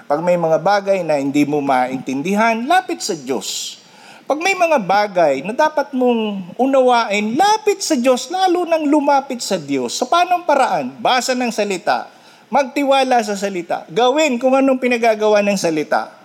[0.08, 3.76] Pag may mga bagay na hindi mo maintindihan, lapit sa Diyos.
[4.24, 9.60] Pag may mga bagay na dapat mong unawain, lapit sa Diyos, lalo nang lumapit sa
[9.60, 9.92] Diyos.
[9.92, 10.96] Sa panong paraan?
[11.04, 12.08] Basa ng salita.
[12.48, 13.84] Magtiwala sa salita.
[13.92, 16.16] Gawin kung anong pinagagawa ng salita.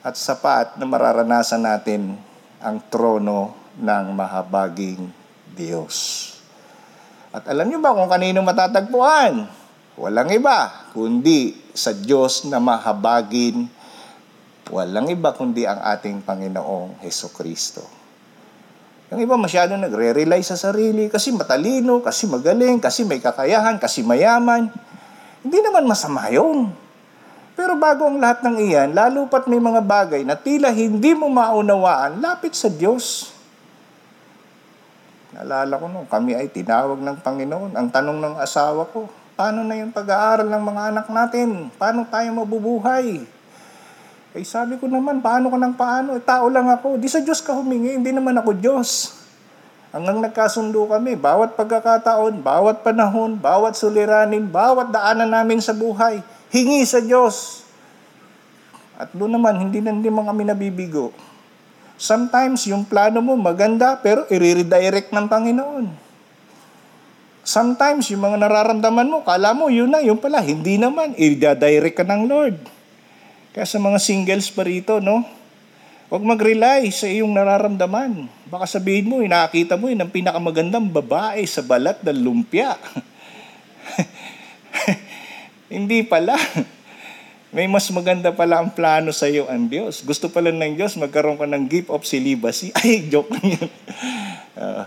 [0.00, 2.16] At sapat na mararanasan natin
[2.64, 5.08] ang trono ng mahabaging
[5.52, 6.28] Diyos.
[7.32, 9.48] At alam niyo ba kung kanino matatagpuan?
[9.96, 13.68] Walang iba, kundi sa Diyos na mahabagin.
[14.68, 17.84] Walang iba kundi ang ating Panginoong Heso Kristo.
[19.12, 24.72] Yung iba masyado nagre-rely sa sarili kasi matalino, kasi magaling, kasi may kakayahan, kasi mayaman.
[25.44, 26.72] Hindi naman masama yun.
[27.52, 31.28] Pero bago ang lahat ng iyan, lalo pat may mga bagay na tila hindi mo
[31.28, 33.31] maunawaan, lapit sa Diyos.
[35.32, 37.72] Naalala ko nung kami ay tinawag ng Panginoon.
[37.72, 41.72] Ang tanong ng asawa ko, paano na yung pag-aaral ng mga anak natin?
[41.80, 43.24] Paano tayo mabubuhay?
[44.32, 46.08] Eh sabi ko naman, paano ka ng paano?
[46.16, 47.00] Eh, tao lang ako.
[47.00, 49.20] Di sa Diyos ka humingi, hindi naman ako Diyos.
[49.92, 56.84] Hanggang nagkasundo kami, bawat pagkakataon, bawat panahon, bawat suliranin, bawat daanan namin sa buhay, hingi
[56.88, 57.64] sa Diyos.
[58.96, 61.12] At doon naman, hindi na hindi mga kami nabibigo.
[62.02, 65.86] Sometimes yung plano mo maganda pero i-redirect ng Panginoon.
[67.46, 72.02] Sometimes yung mga nararamdaman mo, kala mo yun na, yun pala, hindi naman, i-direct ka
[72.02, 72.58] ng Lord.
[73.54, 75.22] Kaya sa mga singles pa rito, no?
[76.10, 78.26] Huwag mag-rely sa iyong nararamdaman.
[78.50, 82.74] Baka sabihin mo, nakakita mo yun ang pinakamagandang babae sa balat ng lumpia.
[85.72, 86.34] hindi pala.
[87.52, 90.00] May mas maganda pala ang plano sa iyo ang Diyos.
[90.08, 92.72] Gusto pala ng Diyos magkaroon ka ng gift of celibacy.
[92.80, 93.70] Ay, joke lang yun.
[94.56, 94.84] Uh,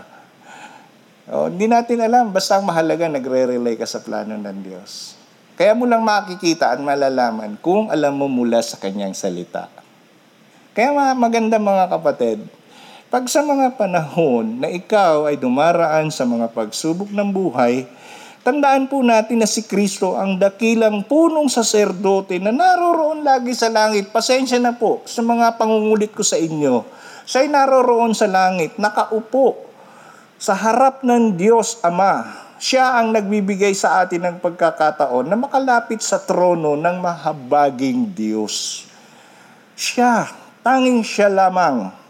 [1.30, 2.34] oh, hindi natin alam.
[2.34, 5.14] Basta mahalaga, nagre-relay ka sa plano ng Diyos.
[5.54, 9.70] Kaya mo lang makikita at malalaman kung alam mo mula sa kanyang salita.
[10.74, 12.42] Kaya maganda mga kapatid,
[13.06, 17.86] pag sa mga panahon na ikaw ay dumaraan sa mga pagsubok ng buhay,
[18.46, 24.14] Tandaan po natin na si Kristo ang dakilang punong saserdote na naroroon lagi sa langit.
[24.14, 26.86] Pasensya na po sa mga pangungulit ko sa inyo.
[27.26, 29.66] Siya'y naroroon sa langit, nakaupo
[30.38, 32.22] sa harap ng Diyos Ama.
[32.62, 38.86] Siya ang nagbibigay sa atin ng pagkakataon na makalapit sa trono ng mahabaging Diyos.
[39.74, 40.22] Siya,
[40.62, 42.05] tanging siya lamang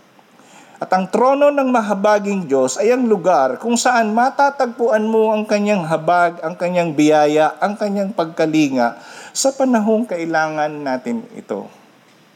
[0.77, 5.89] at ang trono ng mahabaging Diyos ay ang lugar kung saan matatagpuan mo ang kanyang
[5.89, 9.01] habag, ang kanyang biyaya, ang kanyang pagkalinga
[9.33, 11.64] sa panahong kailangan natin ito.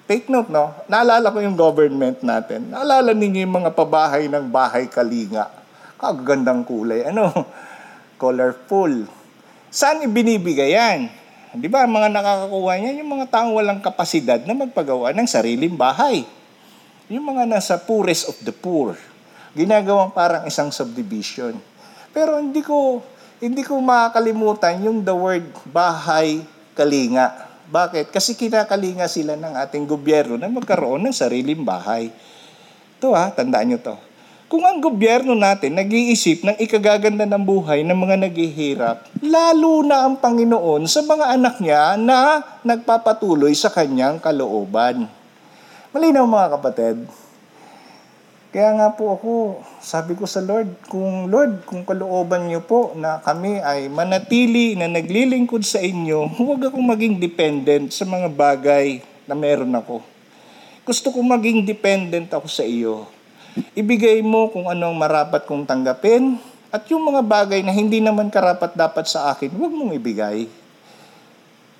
[0.09, 0.73] Take note, no?
[0.89, 2.73] Naalala ko yung government natin.
[2.73, 5.53] Naalala ninyo yung mga pabahay ng bahay kalinga.
[6.01, 7.13] Kagagandang kulay.
[7.13, 7.29] Ano?
[8.21, 9.05] Colorful.
[9.69, 11.13] Saan ibinibigay yan?
[11.55, 16.27] Di ba, mga nakakakuha niyan, yung mga taong walang kapasidad na magpagawa ng sariling bahay.
[17.11, 18.95] Yung mga nasa poorest of the poor,
[19.59, 21.59] ginagawang parang isang subdivision.
[22.15, 23.03] Pero hindi ko
[23.43, 25.43] hindi ko makakalimutan yung the word
[25.75, 26.39] bahay
[26.79, 27.51] kalinga.
[27.67, 28.15] Bakit?
[28.15, 32.15] Kasi kinakalinga sila ng ating gobyerno na magkaroon ng sariling bahay.
[33.03, 33.99] Ito ha, tandaan nyo to.
[34.47, 40.15] Kung ang gobyerno natin nag-iisip ng ikagaganda ng buhay ng mga naghihirap, lalo na ang
[40.15, 45.11] Panginoon sa mga anak niya na nagpapatuloy sa kanyang kalooban.
[45.91, 47.03] Malinaw mga kapatid.
[48.55, 53.19] Kaya nga po ako, sabi ko sa Lord, kung Lord, kung kalooban niyo po na
[53.19, 59.35] kami ay manatili na naglilingkod sa inyo, huwag akong maging dependent sa mga bagay na
[59.35, 59.99] meron ako.
[60.87, 63.11] Gusto ko maging dependent ako sa iyo.
[63.75, 66.39] Ibigay mo kung ano ang marapat kong tanggapin
[66.71, 70.47] at yung mga bagay na hindi naman karapat dapat sa akin, huwag mong ibigay.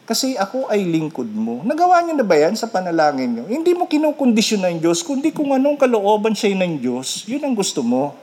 [0.09, 1.63] Kasi ako ay lingkod mo.
[1.63, 3.45] Nagawa niyo na ba yan sa panalangin niyo?
[3.47, 7.85] Hindi mo kinukondisyon ng Diyos, kundi kung anong kalooban siya ng Diyos, yun ang gusto
[7.85, 8.17] mo.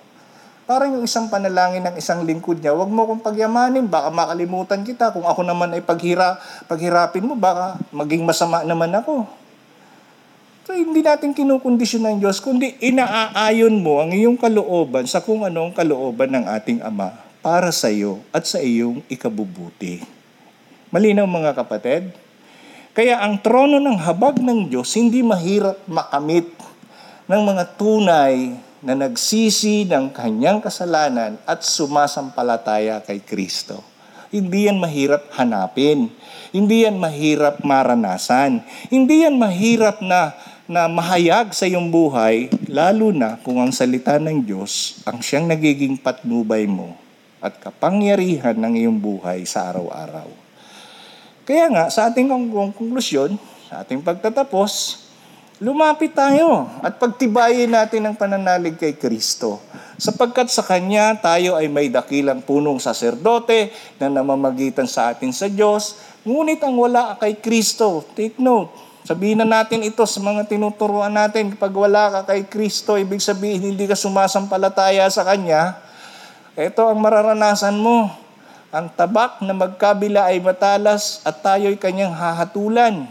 [0.67, 5.15] Parang yung isang panalangin ng isang lingkod niya, wag mo kong pagyamanin, baka makalimutan kita.
[5.15, 6.35] Kung ako naman ay paghira,
[6.67, 9.23] paghirapin mo, baka maging masama naman ako.
[10.67, 15.71] So, hindi natin kinukondisyon ng Diyos, kundi inaaayon mo ang iyong kalooban sa kung anong
[15.71, 20.16] kalooban ng ating Ama para sa iyo at sa iyong ikabubuti.
[20.87, 22.15] Malinaw mga kapatid?
[22.95, 26.47] Kaya ang trono ng habag ng Diyos hindi mahirap makamit
[27.27, 33.83] ng mga tunay na nagsisi ng kanyang kasalanan at sumasampalataya kay Kristo.
[34.31, 36.07] Hindi yan mahirap hanapin.
[36.55, 38.63] Hindi yan mahirap maranasan.
[38.87, 40.39] Hindi yan mahirap na,
[40.71, 45.99] na mahayag sa iyong buhay, lalo na kung ang salita ng Diyos ang siyang nagiging
[45.99, 46.95] patnubay mo
[47.43, 50.46] at kapangyarihan ng iyong buhay sa araw-araw.
[51.47, 53.39] Kaya nga, sa ating konklusyon,
[53.71, 54.99] sa ating pagtatapos,
[55.63, 59.63] lumapit tayo at pagtibayin natin ang pananalig kay Kristo.
[59.95, 65.95] Sapagkat sa Kanya tayo ay may dakilang punong saserdote na namamagitan sa atin sa Diyos.
[66.27, 68.67] Ngunit ang wala kay Kristo, take note,
[69.07, 73.71] sabihin na natin ito sa mga tinuturuan natin, kapag wala ka kay Kristo, ibig sabihin
[73.71, 75.79] hindi ka sumasampalataya sa Kanya,
[76.59, 78.26] ito ang mararanasan mo
[78.67, 83.07] ang tabak na magkabila ay matalas at tayo'y kanyang hahatulan.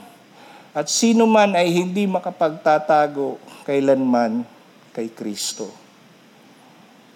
[0.76, 4.44] At sino man ay hindi makapagtatago kailanman
[4.92, 5.85] kay Kristo.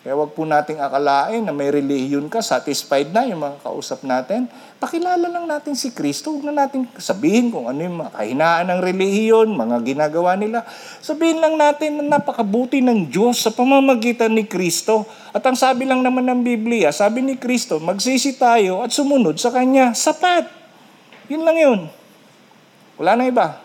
[0.01, 4.49] Kaya wag po nating akalain na may relihiyon ka, satisfied na yung mga kausap natin.
[4.81, 6.33] Pakilala lang natin si Kristo.
[6.33, 10.65] Huwag na natin sabihin kung ano yung mga kahinaan ng relihiyon, mga ginagawa nila.
[11.05, 15.05] Sabihin lang natin na napakabuti ng Diyos sa pamamagitan ni Kristo.
[15.37, 19.53] At ang sabi lang naman ng Biblia, sabi ni Kristo, magsisi tayo at sumunod sa
[19.53, 19.93] Kanya.
[19.93, 20.49] Sapat.
[21.29, 21.81] Yun lang yun.
[22.97, 23.61] Wala na iba.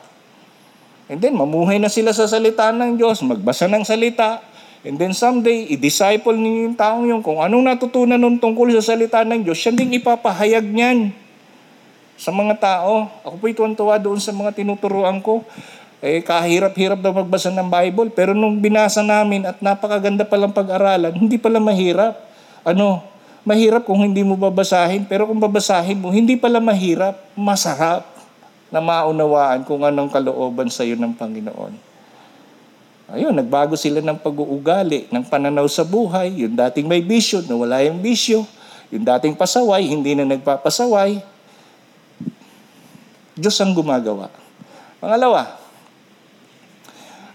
[1.07, 4.43] And then, mamuhay na sila sa salita ng Diyos, magbasa ng salita,
[4.85, 7.25] And then someday, i-disciple ninyo yung taong yun.
[7.25, 11.09] Kung anong natutunan nun tungkol sa salita ng Diyos, siya ding ipapahayag niyan
[12.13, 13.09] sa mga tao.
[13.25, 15.41] Ako po'y tuwan-tuwa doon sa mga tinuturuan ko.
[16.05, 18.13] Eh, kahirap-hirap daw magbasa ng Bible.
[18.13, 22.21] Pero nung binasa namin at napakaganda palang pag-aralan, hindi pala mahirap.
[22.61, 23.01] Ano,
[23.41, 25.09] mahirap kung hindi mo babasahin.
[25.09, 27.17] Pero kung babasahin mo, hindi pala mahirap.
[27.33, 28.05] Masarap
[28.69, 31.94] na maunawaan kung anong kalooban sa iyo ng Panginoon.
[33.05, 36.41] Ayun, nagbago sila ng pag-uugali, ng pananaw sa buhay.
[36.41, 38.41] Yung dating may bisyo, nawala yung bisyo.
[38.89, 41.21] Yung dating pasaway, hindi na nagpapasaway.
[43.37, 44.33] Diyos ang gumagawa.
[44.97, 45.53] Pangalawa,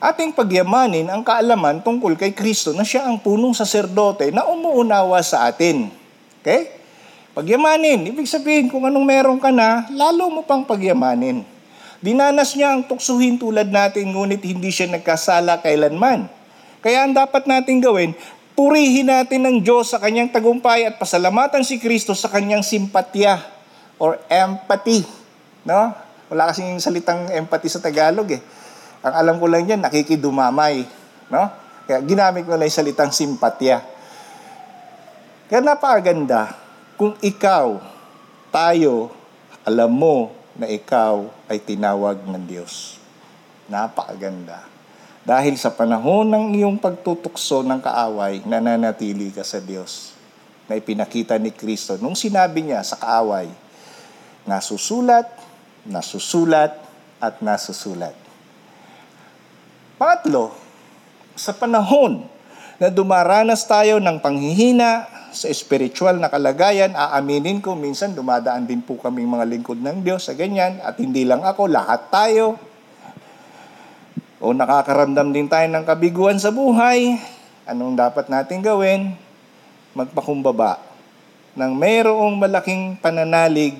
[0.02, 5.46] ating pagyamanin ang kaalaman tungkol kay Kristo na siya ang punong saserdote na umuunawa sa
[5.46, 5.86] atin.
[6.42, 6.72] Okay?
[7.30, 11.46] Pagyamanin, ibig sabihin kung anong meron ka na, lalo mo pang pagyamanin.
[12.00, 16.32] Dinanas niya ang tuksuhin tulad natin, ngunit hindi siya nagkasala kailanman.
[16.80, 18.16] Kaya ang dapat natin gawin,
[18.56, 23.36] purihin natin ng Diyos sa kanyang tagumpay at pasalamatan si Kristo sa kanyang simpatya
[24.00, 25.04] or empathy.
[25.68, 25.92] No?
[26.32, 28.40] Wala kasing salitang empathy sa Tagalog eh.
[29.04, 30.88] Ang alam ko lang yan, nakikidumamay.
[31.28, 31.52] No?
[31.84, 33.84] Kaya ginamit ko lang yung salitang simpatya.
[35.52, 36.56] Kaya napakaganda
[36.96, 37.76] kung ikaw,
[38.48, 39.12] tayo,
[39.68, 43.00] alam mo na ikaw ay tinawag ng Diyos.
[43.72, 44.68] Napakaganda.
[45.24, 50.12] Dahil sa panahon ng iyong pagtutukso ng kaaway, nananatili ka sa Diyos
[50.68, 53.48] na ipinakita ni Kristo nung sinabi niya sa kaaway,
[54.44, 55.32] nasusulat,
[55.88, 56.76] nasusulat,
[57.20, 58.16] at nasusulat.
[60.00, 60.56] Pangatlo,
[61.36, 62.24] sa panahon
[62.80, 68.98] na dumaranas tayo ng panghihina, sa spiritual na kalagayan, aaminin ko, minsan dumadaan din po
[68.98, 72.58] kami mga lingkod ng Diyos sa ganyan, at hindi lang ako, lahat tayo.
[74.42, 77.18] O nakakaramdam din tayo ng kabiguan sa buhay,
[77.68, 79.14] anong dapat natin gawin?
[79.94, 80.90] Magpakumbaba
[81.58, 83.74] nang mayroong malaking pananalig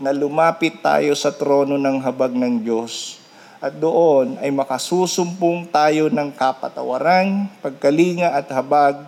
[0.00, 3.20] na lumapit tayo sa trono ng habag ng Diyos
[3.62, 9.06] at doon ay makasusumpong tayo ng kapatawaran, pagkalinga at habag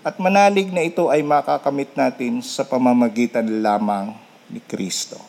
[0.00, 4.16] at manalig na ito ay makakamit natin sa pamamagitan lamang
[4.48, 5.20] ni Kristo.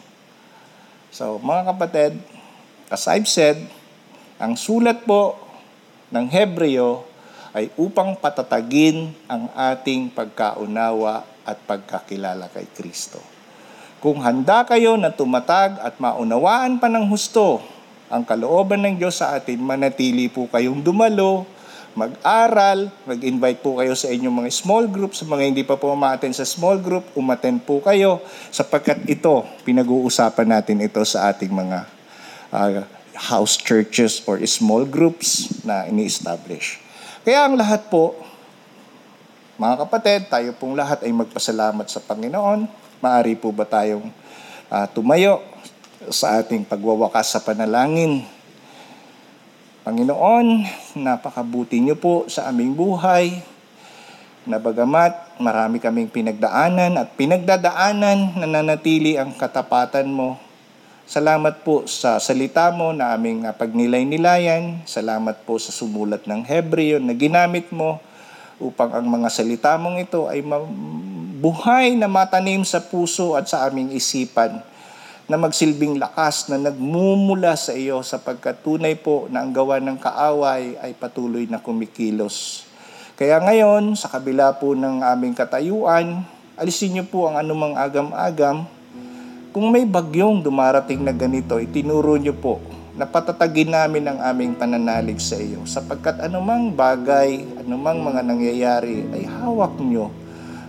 [1.12, 2.16] So, mga kapatid,
[2.88, 3.60] as I've said,
[4.40, 5.36] ang sulat po
[6.08, 7.04] ng Hebreo
[7.52, 13.20] ay upang patatagin ang ating pagkaunawa at pagkakilala kay Kristo.
[14.00, 17.60] Kung handa kayo na tumatag at maunawaan pa ng husto
[18.08, 21.44] ang kalooban ng Diyos sa atin, manatili po kayong dumalo
[21.94, 25.12] mag-aral, mag-invite po kayo sa inyong mga small group.
[25.12, 30.48] Sa mga hindi pa po umaaten sa small group, umaten po kayo sapagkat ito, pinag-uusapan
[30.48, 31.80] natin ito sa ating mga
[32.52, 32.84] uh,
[33.16, 36.80] house churches or small groups na ini-establish.
[37.22, 38.18] Kaya ang lahat po,
[39.62, 42.66] mga kapatid, tayo pong lahat ay magpasalamat sa Panginoon.
[42.98, 44.10] Maari po ba tayong
[44.74, 45.44] uh, tumayo
[46.10, 48.26] sa ating pagwawakas sa panalangin
[49.82, 50.62] Panginoon,
[51.02, 53.42] napakabuti niyo po sa aming buhay.
[54.46, 60.38] Na bagamat marami kaming pinagdaanan at pinagdadaanan na nanatili ang katapatan mo.
[61.10, 64.86] Salamat po sa salita mo na aming pagnilay-nilayan.
[64.86, 67.98] Salamat po sa sumulat ng Hebreo na ginamit mo
[68.62, 70.46] upang ang mga salita mong ito ay
[71.42, 74.62] buhay na matanim sa puso at sa aming isipan
[75.30, 80.78] na magsilbing lakas na nagmumula sa iyo sapagkat tunay po na ang gawa ng kaaway
[80.82, 82.66] ay patuloy na kumikilos.
[83.22, 86.26] Kaya ngayon, sa kabila po ng aming katayuan,
[86.58, 88.66] alisin niyo po ang anumang agam-agam.
[89.54, 92.58] Kung may bagyong dumarating na ganito, itinuro niyo po
[92.92, 99.24] na patatagin namin ang aming pananalig sa iyo sapagkat anumang bagay, anumang mga nangyayari ay
[99.28, 100.12] hawak niyo.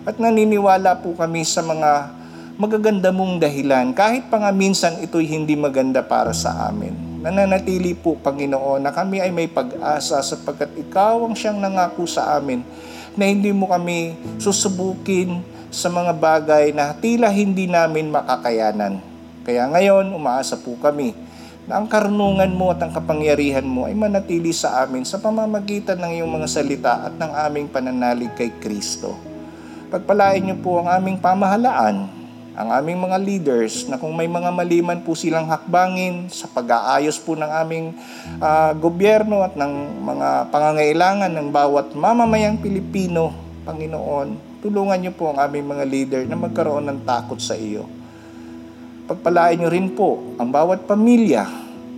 [0.02, 2.21] At naniniwala po kami sa mga
[2.60, 6.92] magaganda mong dahilan kahit pa nga minsan ito'y hindi maganda para sa amin.
[7.22, 12.66] Nananatili po, Panginoon, na kami ay may pag-asa sapagkat Ikaw ang siyang nangako sa amin
[13.14, 15.38] na hindi mo kami susubukin
[15.72, 18.98] sa mga bagay na tila hindi namin makakayanan.
[19.46, 21.14] Kaya ngayon, umaasa po kami
[21.64, 26.20] na ang karunungan mo at ang kapangyarihan mo ay manatili sa amin sa pamamagitan ng
[26.20, 29.14] iyong mga salita at ng aming pananalig kay Kristo.
[29.88, 32.21] Pagpalain niyo po ang aming pamahalaan,
[32.52, 37.32] ang aming mga leaders na kung may mga maliman po silang hakbangin sa pag-aayos po
[37.32, 37.96] ng aming
[38.40, 39.72] uh, gobyerno at ng
[40.04, 43.32] mga pangangailangan ng bawat mamamayang Pilipino,
[43.64, 48.02] Panginoon, tulungan niyo po ang aming mga leader na magkaroon ng takot sa iyo
[49.02, 51.44] Pagpalain niyo rin po ang bawat pamilya.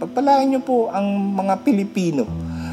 [0.00, 1.04] Pagpalain niyo po ang
[1.36, 2.24] mga Pilipino.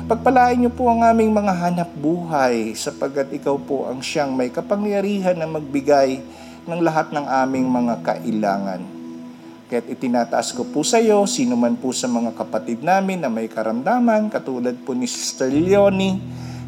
[0.07, 5.35] Pagpalain niyo po ang aming mga hanap buhay sapagkat ikaw po ang siyang may kapangyarihan
[5.35, 6.23] na magbigay
[6.69, 8.81] ng lahat ng aming mga kailangan.
[9.71, 13.47] Kaya't itinataas ko po sa iyo, sino man po sa mga kapatid namin na may
[13.47, 16.19] karamdaman, katulad po ni Sister Leonie,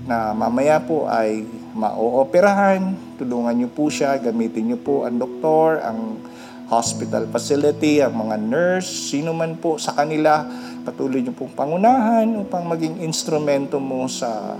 [0.07, 1.43] na mamaya po ay
[1.75, 2.95] ma-ooperahan.
[3.19, 6.19] Tulungan niyo po siya, gamitin niyo po ang doktor, ang
[6.71, 10.47] hospital facility, ang mga nurse, sino man po sa kanila,
[10.87, 14.57] patuloy niyo pong pangunahan upang maging instrumento mo sa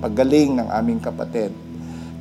[0.00, 1.71] paggaling ng aming kapatid.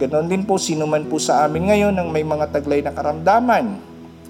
[0.02, 3.78] Ganon din po, sino man po sa amin ngayon ang may mga taglay na karamdaman,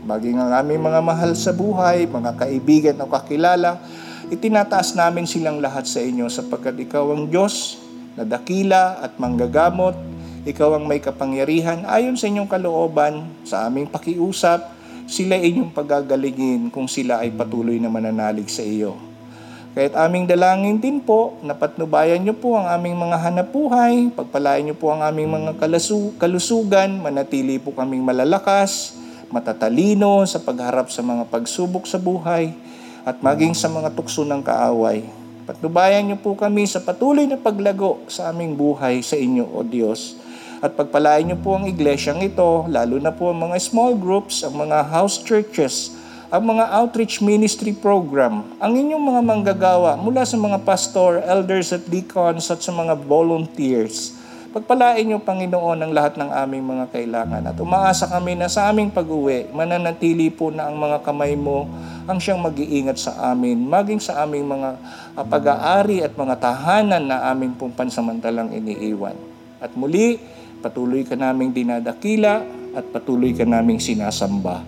[0.04, 3.80] maging ang aming mga mahal sa buhay, mga kaibigan o kakilala,
[4.28, 7.80] itinataas namin silang lahat sa inyo sapagkat ikaw ang Diyos
[8.20, 9.96] na dakila at manggagamot,
[10.44, 11.88] ikaw ang may kapangyarihan.
[11.88, 14.76] Ayon sa inyong kalooban, sa aming pakiusap,
[15.08, 19.11] sila inyong pagagalingin kung sila ay patuloy na mananalig sa iyo.
[19.72, 24.92] Kahit aming dalangin din po, napatnubayan niyo po ang aming mga hanapuhay, pagpalain niyo po
[24.92, 29.00] ang aming mga kalasu, kalusugan, manatili po kaming malalakas,
[29.32, 32.52] matatalino sa pagharap sa mga pagsubok sa buhay,
[33.08, 35.08] at maging sa mga tukso ng kaaway.
[35.48, 40.20] Patnubayan niyo po kami sa patuloy na paglago sa aming buhay sa inyo, O Diyos
[40.62, 44.62] at pagpalain niyo po ang iglesyang ito, lalo na po ang mga small groups, ang
[44.62, 45.98] mga house churches,
[46.32, 51.84] ang mga outreach ministry program, ang inyong mga manggagawa mula sa mga pastor, elders at
[51.92, 54.16] deacons at sa mga volunteers.
[54.52, 57.52] Pagpalain niyo, Panginoon, ang lahat ng aming mga kailangan.
[57.52, 61.68] At umaasa kami na sa aming pag-uwi, mananatili po na ang mga kamay mo
[62.08, 64.70] ang siyang mag-iingat sa amin, maging sa aming mga
[65.28, 69.16] pag-aari at mga tahanan na aming pong pansamantalang iniiwan.
[69.64, 70.20] At muli,
[70.62, 72.46] Patuloy ka naming dinadakila
[72.78, 74.62] at patuloy ka naming sinasamba.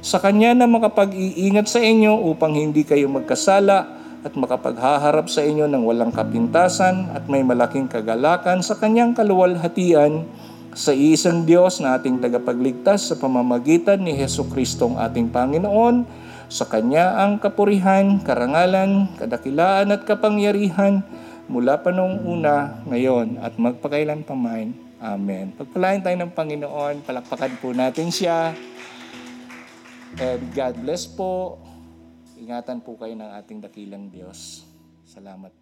[0.00, 5.84] Sa Kanya na makapag-iingat sa inyo upang hindi kayo magkasala at makapaghaharap sa inyo ng
[5.84, 10.24] walang kapintasan at may malaking kagalakan sa Kanyang kaluwalhatian
[10.72, 16.08] sa isang Diyos na ating tagapagligtas sa pamamagitan ni Heso Kristong ating Panginoon,
[16.48, 21.04] sa Kanya ang kapurihan, karangalan, kadakilaan at kapangyarihan
[21.44, 24.72] mula pa noong una, ngayon at magpakailan pamain.
[24.96, 25.52] Amen.
[25.60, 28.56] Pagpalain tayo ng Panginoon, palakpakan po natin siya.
[30.18, 31.62] And God bless po.
[32.40, 34.66] Ingatan po kayo ng ating dakilang Diyos.
[35.06, 35.59] Salamat.